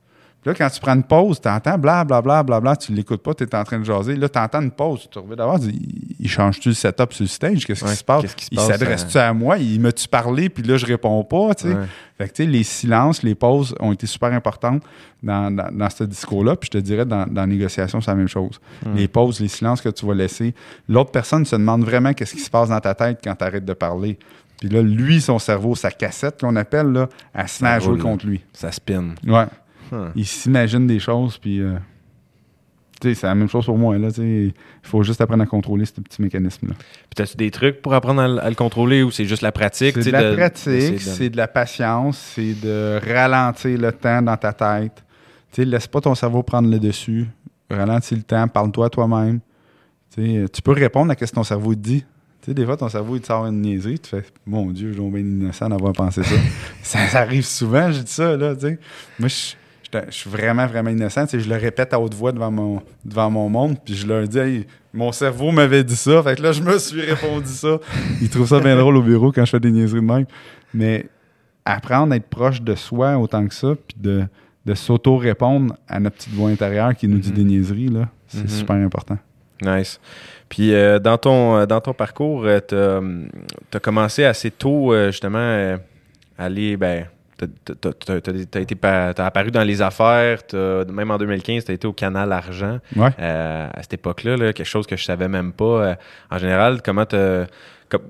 [0.47, 3.35] Là, quand tu prends une pause, tu entends blablabla, bla, bla, bla, tu l'écoutes pas,
[3.35, 4.15] tu es en train de jaser.
[4.15, 7.29] Là, tu entends une pause, tu te reviens d'abord, il change-tu le setup sur le
[7.29, 7.67] stage?
[7.67, 8.23] Qu'est-ce Ouais, qui se passe?
[8.23, 9.59] qu'est-ce qui se il s'adresse-tu à moi?
[9.59, 10.49] Il m'a-tu parlé?
[10.49, 11.75] Puis là, je réponds pas, tu sais.
[11.75, 11.85] Ouais.
[12.17, 14.83] Fait que, tu sais, les silences, les pauses ont été super importantes
[15.23, 16.55] dans, dans, dans ce discours-là.
[16.55, 18.61] Puis je te dirais, dans, dans la négociation, c'est la même chose.
[18.85, 18.95] Hmm.
[18.95, 20.55] Les pauses, les silences que tu vas laisser.
[20.89, 23.65] L'autre personne se demande vraiment qu'est-ce qui se passe dans ta tête quand tu arrêtes
[23.65, 24.17] de parler.
[24.61, 27.99] Puis là, lui, son cerveau, sa cassette qu'on appelle, là, elle se met à jouer
[27.99, 28.43] contre lui.
[28.53, 29.15] Ça spin.
[29.27, 29.45] Ouais.
[29.93, 30.11] Huh.
[30.15, 31.61] Il s'imagine des choses, puis...
[31.61, 31.77] euh,
[33.01, 33.95] tu sais, c'est la même chose pour moi.
[33.99, 36.75] Il faut juste apprendre à contrôler ce petit mécanisme-là.
[37.15, 39.53] Puis as-tu des trucs pour apprendre à, le- à le contrôler ou c'est juste la
[39.53, 39.95] pratique?
[40.01, 44.23] C'est de la de- pratique, de- c'est de la patience, c'est de ralentir le temps
[44.23, 45.05] dans ta tête.
[45.53, 47.27] Tu sais, laisse pas ton cerveau prendre le dessus.
[47.69, 49.41] Ralentis le temps, parle-toi toi-même.
[50.15, 52.01] Tu peux répondre à ce que ton cerveau te dit.
[52.41, 54.93] Tu sais, des fois, ton cerveau, il te sort une niaiserie, tu fais «Mon Dieu,
[54.93, 56.35] j'ai bien innocent d'avoir pensé ça.
[56.83, 57.07] ça.
[57.09, 58.55] ça arrive souvent, j'ai dit ça, là.
[59.19, 59.55] Moi, je
[60.05, 61.25] je- je suis vraiment, vraiment innocent.
[61.27, 64.07] Tu sais, je le répète à haute voix devant mon, devant mon monde, puis je
[64.07, 66.23] leur dis Hey, mon cerveau m'avait dit ça.
[66.23, 67.79] Fait que là, je me suis répondu ça.
[68.21, 70.27] Ils trouvent ça bien drôle au bureau quand je fais des niaiseries de même.
[70.75, 71.07] Mais
[71.65, 74.25] apprendre à être proche de soi autant que ça, puis de,
[74.65, 77.35] de s'auto-répondre à notre petite voix intérieure qui nous dit Mhm.
[77.37, 78.49] des niaiseries, là, c'est Mhm.
[78.49, 79.19] super important.
[79.63, 79.99] Nice.
[80.49, 85.39] Puis euh, dans, ton, euh, dans ton parcours, tu as, commencé assez tôt, euh, justement,
[85.39, 85.77] euh,
[86.39, 86.77] à aller.
[86.77, 87.07] Ben,
[87.39, 87.47] tu
[88.85, 92.79] as, apparu dans les affaires, t'as- même en 2015, tu as été au Canal Argent.
[92.97, 93.11] Ouais.
[93.19, 95.65] Euh, à cette époque-là, là, quelque chose que je savais même pas.
[95.65, 95.95] Euh,
[96.31, 97.17] en général, comment tu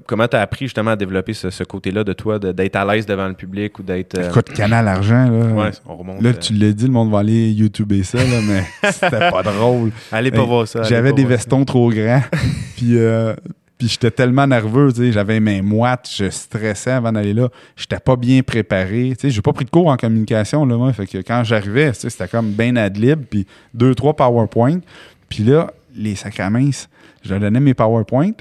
[0.07, 3.29] comment as appris justement à développer ce, ce côté-là de toi, d'être à l'aise devant
[3.29, 4.17] le public ou d'être.
[4.17, 5.47] euh, Écoute, Canal Argent, là.
[5.53, 6.23] ouais, on remonte.
[6.23, 9.43] Là, euh, tu l'as dit, le monde va aller YouTuber ça, là, mais c'était pas
[9.43, 9.91] drôle.
[10.13, 10.83] allez pas voir ça.
[10.85, 11.29] J'avais des ça.
[11.29, 12.23] vestons trop grands.
[12.77, 13.35] puis euh,
[13.79, 17.49] puis j'étais tellement nerveux, j'avais mes moites, je stressais avant d'aller là.
[17.77, 20.93] J'étais pas bien préparé, tu sais, j'ai pas pris de cours en communication là, moi,
[20.93, 24.81] fait que quand j'arrivais, c'était comme ben adlib puis deux trois PowerPoint.
[25.29, 26.71] Puis là, les sacraments,
[27.23, 28.33] je leur donnais mes PowerPoint.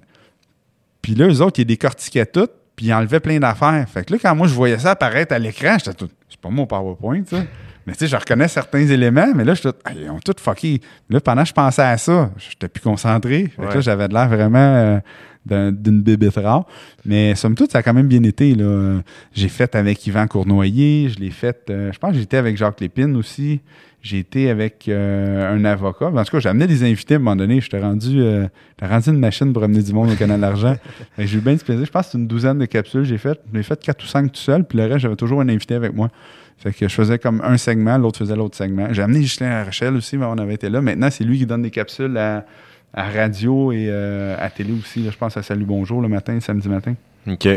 [1.01, 3.85] Puis là, eux autres, ils décortiquaient tout, puis ils enlevaient plein d'affaires.
[3.89, 6.09] Fait que là, quand moi, je voyais ça apparaître à l'écran, j'étais tout.
[6.29, 7.43] C'est pas mon PowerPoint, ça.
[7.85, 9.75] Mais tu sais, je reconnais certains éléments, mais là, je suis tout.
[9.95, 10.81] Ils ont tout fucké.
[11.09, 13.43] Là, pendant que je pensais à ça, j'étais plus concentré.
[13.55, 13.73] Fait que Ouais.
[13.75, 14.99] là, j'avais de l'air vraiment euh,
[15.45, 16.65] d'un- d'une bébête rare.
[17.05, 18.55] Mais somme toute, ça a quand même bien été.
[18.55, 19.01] là.
[19.33, 21.65] J'ai fait avec Yvan Cournoyer, je l'ai fait.
[21.69, 23.61] euh, je pense que j'étais avec Jacques Lépine aussi.
[24.01, 26.07] J'ai été avec euh, un avocat.
[26.07, 27.59] En tout cas, j'ai amené des invités à un moment donné.
[27.59, 28.47] J'étais rendu, euh,
[28.79, 30.75] rendu une machine pour amener du monde au Canal d'Argent.
[31.17, 31.85] J'ai eu bien du plaisir.
[31.85, 33.41] Je pense que c'est une douzaine de capsules j'ai faites.
[33.51, 35.93] J'ai fait quatre ou cinq tout seul, puis le reste, j'avais toujours un invité avec
[35.95, 36.09] moi.
[36.57, 38.87] Fait que je faisais comme un segment, l'autre faisait l'autre segment.
[38.91, 40.81] J'ai amené Ghislain à Rochelle aussi, mais on avait été là.
[40.81, 42.45] Maintenant, c'est lui qui donne des capsules à,
[42.93, 45.03] à radio et euh, à télé aussi.
[45.03, 45.11] là.
[45.11, 46.95] Je pense à Salut Bonjour le matin, samedi matin.
[47.27, 47.47] OK.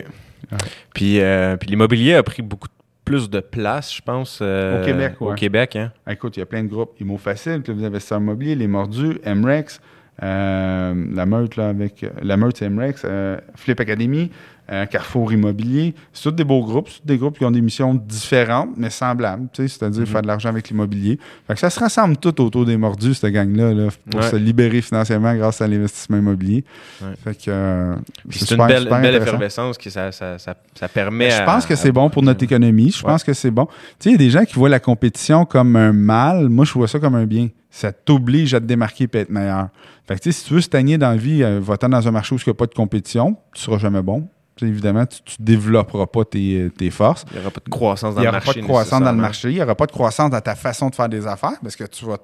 [0.95, 2.69] Puis, euh, puis l'immobilier a pris beaucoup
[3.05, 4.41] plus de place, je pense.
[4.43, 5.35] euh, Au Québec, Au ouais.
[5.37, 5.93] Québec, hein?
[6.09, 6.95] Écoute, il y a plein de groupes.
[7.01, 9.81] Immo Facile, Club des investisseurs immobiliers, Les Mordus, MREX,
[10.23, 14.31] euh, la Meute, là, avec la Meute, MREX, euh, Flip Academy,
[14.71, 15.95] euh, Carrefour Immobilier.
[16.13, 16.89] C'est tous des beaux groupes.
[16.91, 19.49] C'est tous des groupes qui ont des missions différentes, mais semblables.
[19.55, 20.07] C'est-à-dire Mhm.
[20.07, 21.19] faire de l'argent avec l'immobilier.
[21.47, 24.29] Fait que ça se rassemble tout autour des Mordus, cette gang-là, là, pour Ouais.
[24.29, 26.65] se libérer financièrement grâce à l'investissement immobilier.
[27.01, 27.09] Ouais.
[27.25, 27.95] Fait que
[28.31, 31.27] c'est une belle, une effervescence qui ça, ça, ça, ça permet.
[31.27, 32.91] Mais je à- pense que c'est bon pour notre économie.
[32.91, 33.11] Je Ouais.
[33.11, 33.65] pense que c'est bon.
[33.67, 36.49] Tu sais, il y a des gens qui voient la compétition comme un mal.
[36.51, 37.49] Moi, je vois ça comme un bien.
[37.79, 39.69] Ça t'oblige à te démarquer et être meilleur.
[40.09, 42.39] Fait que, si tu veux stagner dans la vie, euh, va-t'en dans un marché où
[42.39, 44.27] il n'y a pas de compétition, tu seras jamais bon.
[44.61, 47.25] Évidemment, tu ne développeras pas tes, tes forces.
[47.31, 48.53] Il n'y aura pas de croissance dans Il n'y le aura marché.
[48.55, 49.51] pas de croissance dans le marché.
[49.51, 51.85] Il n'y aura pas de croissance dans ta façon de faire des affaires parce que
[51.85, 52.19] tu vas.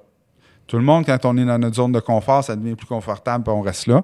[0.67, 3.45] Tout le monde, quand on est dans notre zone de confort, ça devient plus confortable
[3.45, 4.03] puis on reste là.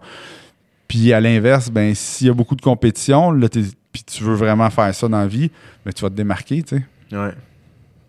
[0.88, 4.70] Puis à l'inverse, ben s'il y a beaucoup de compétition, là, puis tu veux vraiment
[4.70, 5.52] faire ça dans la vie,
[5.86, 6.64] ben, tu vas te démarquer.
[6.72, 6.82] Ouais.
[7.12, 7.18] Tu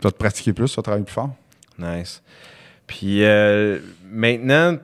[0.05, 1.35] vas te pratiquer plus, tu vas travailler plus fort.
[1.77, 2.23] Nice.
[2.99, 3.79] Puis euh,
[4.11, 4.77] maintenant,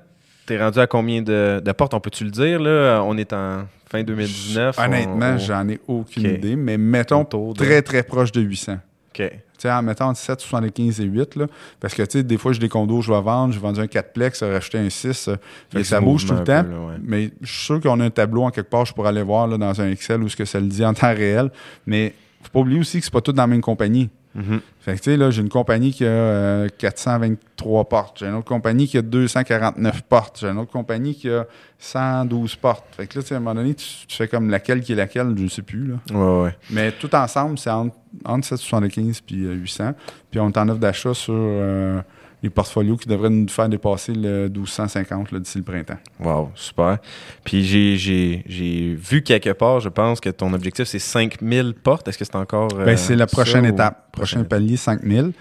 [0.46, 1.94] tu es rendu à combien de, de portes?
[1.94, 3.02] On peut-tu le dire, là?
[3.04, 4.78] On est en fin 2019.
[4.78, 8.74] Honnêtement, on- on- j'en ai aucune idée, mais mettons de- très, très proche de 800.
[8.74, 9.30] OK.
[9.30, 11.46] Tu sais, en mettant entre 7, 75 et 8, là,
[11.80, 13.86] parce que, tu sais, des fois, j'ai des condos je vais vendre, j'ai vendu un
[13.86, 15.32] 4plex, j'ai racheté un 6, euh,
[15.70, 16.62] fait que ça bouge tout le temps.
[16.62, 16.94] peu, là, ouais.
[17.02, 19.48] Mais je suis sûr qu'on a un tableau en quelque part, je pourrais aller voir
[19.48, 21.50] là, dans un Excel où ce que ça le dit en temps réel.
[21.86, 24.08] Mais faut pas oublier aussi que c'est pas tout dans la même compagnie.
[24.38, 24.60] Mhm.
[24.80, 28.20] Fait que, tu sais, là, j'ai une compagnie qui a euh, 423 portes.
[28.20, 30.38] J'ai une autre compagnie qui a 249 portes.
[30.40, 31.44] J'ai une autre compagnie qui a
[31.78, 32.84] 112 portes.
[32.96, 34.92] Fait que là, tu sais, à un moment donné, tu, tu fais comme laquelle qui
[34.92, 35.96] est laquelle, je ne sais plus, là.
[36.16, 36.56] Ouais, ouais.
[36.70, 39.94] Mais tout ensemble, c'est entre, entre 775 puis euh, 800.
[40.30, 42.00] Puis on est en offre d'achat sur euh,
[42.42, 45.98] les portfolios qui devraient nous faire dépasser le 1250 là, d'ici le printemps.
[46.20, 46.98] Wow, super.
[47.44, 52.06] Puis j'ai- j'ai j'ai vu quelque part, je pense que ton objectif, c'est 5000 portes.
[52.08, 52.68] Est-ce que c'est encore.
[52.78, 54.12] euh, Ben, c'est la ça prochaine étape.
[54.12, 55.32] Prochain palier, 5000.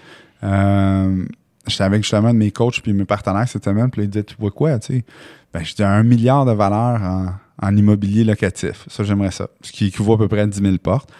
[0.44, 1.24] Euh,
[1.66, 4.34] J'étais avec justement de mes coachs puis mes partenaires cette semaine, puis ils disaient Tu
[4.38, 5.04] vois quoi, tu sais?
[5.52, 7.26] Ben, je dis un milliard de valeur en,
[7.60, 8.84] en immobilier locatif.
[8.88, 9.48] Ça, j'aimerais ça.
[9.60, 11.10] Ce qui équivaut à peu près à 10 000 portes.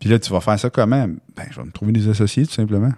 [0.00, 1.06] Puis là, tu vas faire ça comment?
[1.36, 2.92] Ben, je vais me trouver des associés, tout simplement.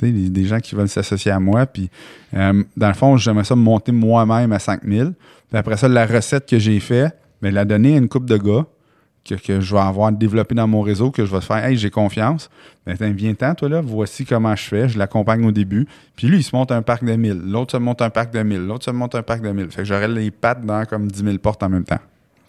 [0.00, 1.66] Des, des gens qui veulent s'associer à moi.
[1.66, 1.90] Puis,
[2.34, 5.10] euh, dans le fond, j'aimerais ça monter moi-même à 5 000.
[5.48, 8.36] Puis après ça, la recette que j'ai fait, ben, la donner à une coupe de
[8.36, 8.64] gars
[9.24, 11.90] que, que je vais avoir développé dans mon réseau, que je vais faire, hey, j'ai
[11.90, 12.48] confiance.
[12.86, 14.88] Ben, viens-t'en, toi, là, voici comment je fais.
[14.88, 15.86] Je l'accompagne au début.
[16.16, 17.42] Puis lui, il se monte un parc de 1000.
[17.50, 18.66] L'autre se monte un parc de 1000.
[18.66, 19.70] L'autre se monte un parc de 1000.
[19.70, 21.98] Fait que j'aurais les pattes dans comme 10 000 portes en même temps.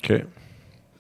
[0.04, 0.24] OK.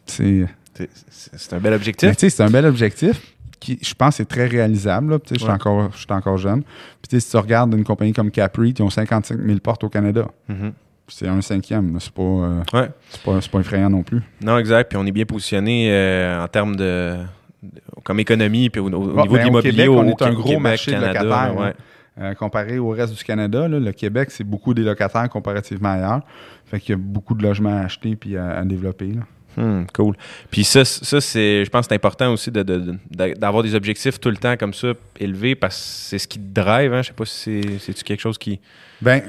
[0.05, 0.47] C'est.
[0.73, 0.89] C'est-
[1.35, 2.09] C'est un bel objectif.
[2.09, 3.21] Mais sais, c'est un bel objectif
[3.59, 5.11] qui, je pense, est très réalisable.
[5.13, 5.19] là.
[5.29, 5.51] Je suis Ouais.
[5.53, 6.63] encore, encore jeune.
[7.01, 10.27] Puis si tu regardes une compagnie comme Capri, ils ont 55 000 portes au Canada.
[10.47, 10.71] Mhm.
[11.07, 11.97] C'est un cinquième.
[11.99, 12.89] C'est pas, euh, Ouais.
[13.25, 14.21] pas, pas effrayant non plus.
[14.43, 14.89] Non, exact.
[14.89, 17.15] Puis on est bien positionné euh, en termes de,
[17.63, 19.87] de- comme économie, puis au, Bon, niveau ben, de l'immobilier.
[19.89, 21.73] On au est un gros Québec, marché de locataires, ouais.
[22.21, 26.19] Euh, comparé au reste du Canada, là, le Québec, c'est beaucoup des locataires comparativement ailleurs.
[26.65, 29.07] Fait qu'il y a beaucoup de logements à acheter puis à, à développer.
[29.13, 29.21] là.
[29.59, 30.15] Hmm, cool.
[30.49, 34.37] Puis ça, ça c'est, je pense que c'est important aussi d'avoir des objectifs tout le
[34.37, 36.93] temps comme ça, élevés, parce que c'est ce qui te drive.
[36.93, 37.01] Hein?
[37.01, 38.59] Je sais pas si c'est, c'est-tu quelque chose qui...
[39.01, 39.21] Ben,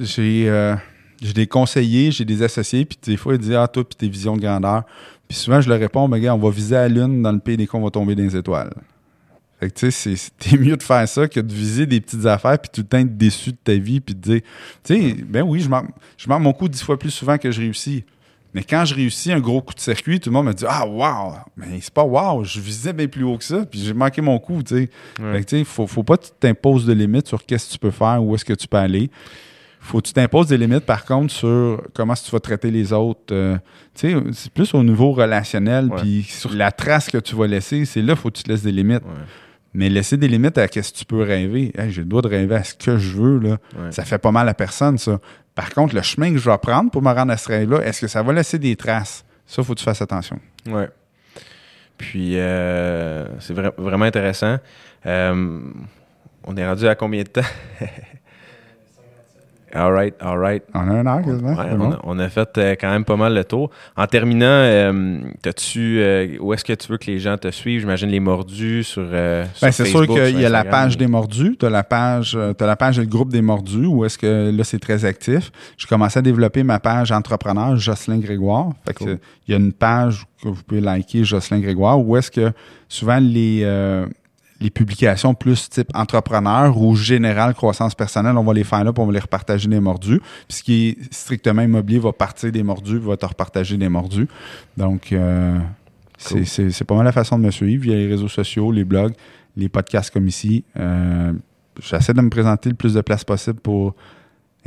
[0.00, 0.76] j'ai euh,
[1.20, 4.08] j'ai des conseillers, j'ai des associés, puis des fois, ils disent Ah, toi, puis tes
[4.08, 4.84] visions de grandeur.
[5.28, 7.56] Puis souvent, je leur réponds Ben, gars, on va viser la lune, dans le pays
[7.56, 8.72] des cons, on va tomber dans les étoiles.
[9.58, 12.26] Fait que, tu sais, c'est- c'était mieux de faire ça que de viser des petites
[12.26, 14.40] affaires, puis tout le temps être déçu de ta vie, puis de dire
[14.84, 17.60] Tu sais, ben oui, je marque, je mon coup dix fois plus souvent que je
[17.60, 18.04] réussis.
[18.54, 20.86] Mais quand je réussis un gros coup de circuit, tout le monde me dit Ah,
[20.86, 21.34] wow!
[21.56, 24.38] Mais c'est pas wow, je visais bien plus haut que ça, puis j'ai manqué mon
[24.38, 24.90] coup, tu sais.
[25.20, 25.32] Ouais.
[25.32, 27.72] Fait que, tu sais, faut, faut pas que tu t'imposes de limites sur qu'est-ce que
[27.72, 29.10] tu peux faire, où est-ce que tu peux aller.
[29.80, 33.32] Faut que tu t'imposes des limites, par contre, sur comment tu vas traiter les autres.
[33.34, 33.56] euh,
[33.94, 36.00] tu sais, c'est plus au niveau relationnel, Ouais.
[36.00, 38.50] puis sur la trace que tu vas laisser, c'est là qu'il faut que tu te
[38.50, 39.02] laisses des limites.
[39.02, 39.10] Ouais.
[39.74, 41.72] Mais laisser des limites à qu'est-ce que tu peux rêver.
[41.76, 43.58] Hey, j'ai le droit de rêver à ce que je veux, là.
[43.76, 43.90] Ouais.
[43.90, 45.18] Ça fait pas mal à personne, ça.
[45.56, 48.00] Par contre, le chemin que je vais prendre pour me rendre à ce rêve-là, est-ce
[48.00, 49.24] que ça va laisser des traces?
[49.46, 50.38] Ça, faut que tu fasses attention.
[50.68, 50.88] Ouais.
[51.98, 54.58] Puis euh, c'est vra- vraiment intéressant.
[55.06, 55.60] Euh,
[56.44, 57.40] on est rendu à combien de temps?
[59.74, 60.62] all right, all right.
[60.74, 61.54] On a un heure, quasiment.
[61.54, 63.70] Ouais, on, a, on a fait euh, quand même pas mal le tour.
[63.96, 67.80] En terminant, euh, t'as-tu, euh, où est-ce que tu veux que les gens te suivent?
[67.80, 71.06] J'imagine les mordus sur, euh, sur Ben, c'est sûr qu'il y a la page des
[71.06, 74.04] mordus, tu as la page, euh, t'as la page et le groupe des mordus, où
[74.04, 75.50] est-ce que là, c'est très actif.
[75.76, 78.70] Je commençais à développer ma page entrepreneur, Jocelyn Grégoire.
[78.86, 79.18] Fait que, Cool.
[79.48, 82.52] il y a une page que vous pouvez liker, Jocelyn Grégoire, où est-ce que
[82.88, 84.06] souvent les, euh,
[84.60, 89.02] les publications plus type entrepreneur ou général croissance personnelle, on va les faire là, puis
[89.02, 90.20] on va les repartager des mordus.
[90.48, 93.88] Puis ce qui est strictement immobilier va partir des mordus, puis va te repartager des
[93.88, 94.28] mordus.
[94.76, 95.58] Donc, euh,
[96.18, 96.46] c'est- Cool.
[96.46, 97.84] c'est c'est pas mal la façon de me suivre.
[97.86, 99.12] Il y a les réseaux sociaux, les blogs,
[99.56, 100.64] les podcasts comme ici.
[100.78, 101.32] Euh,
[101.82, 103.96] J'essaie de me présenter le plus de place possible pour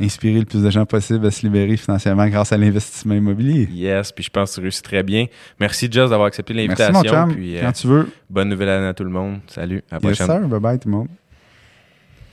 [0.00, 3.68] inspirer le plus de gens possible à se libérer financièrement grâce à l'investissement immobilier.
[3.72, 5.26] Yes, puis je pense que tu réussis très bien.
[5.58, 7.18] Merci, Just, d'avoir accepté Merci l'invitation.
[7.18, 7.34] mon chum.
[7.34, 8.08] Puis, euh, Quand tu veux.
[8.30, 9.38] bonne nouvelle année à tout le monde.
[9.48, 10.40] Salut, à la Yes prochaine.
[10.40, 10.48] sir.
[10.48, 11.08] Bye bye tout le monde.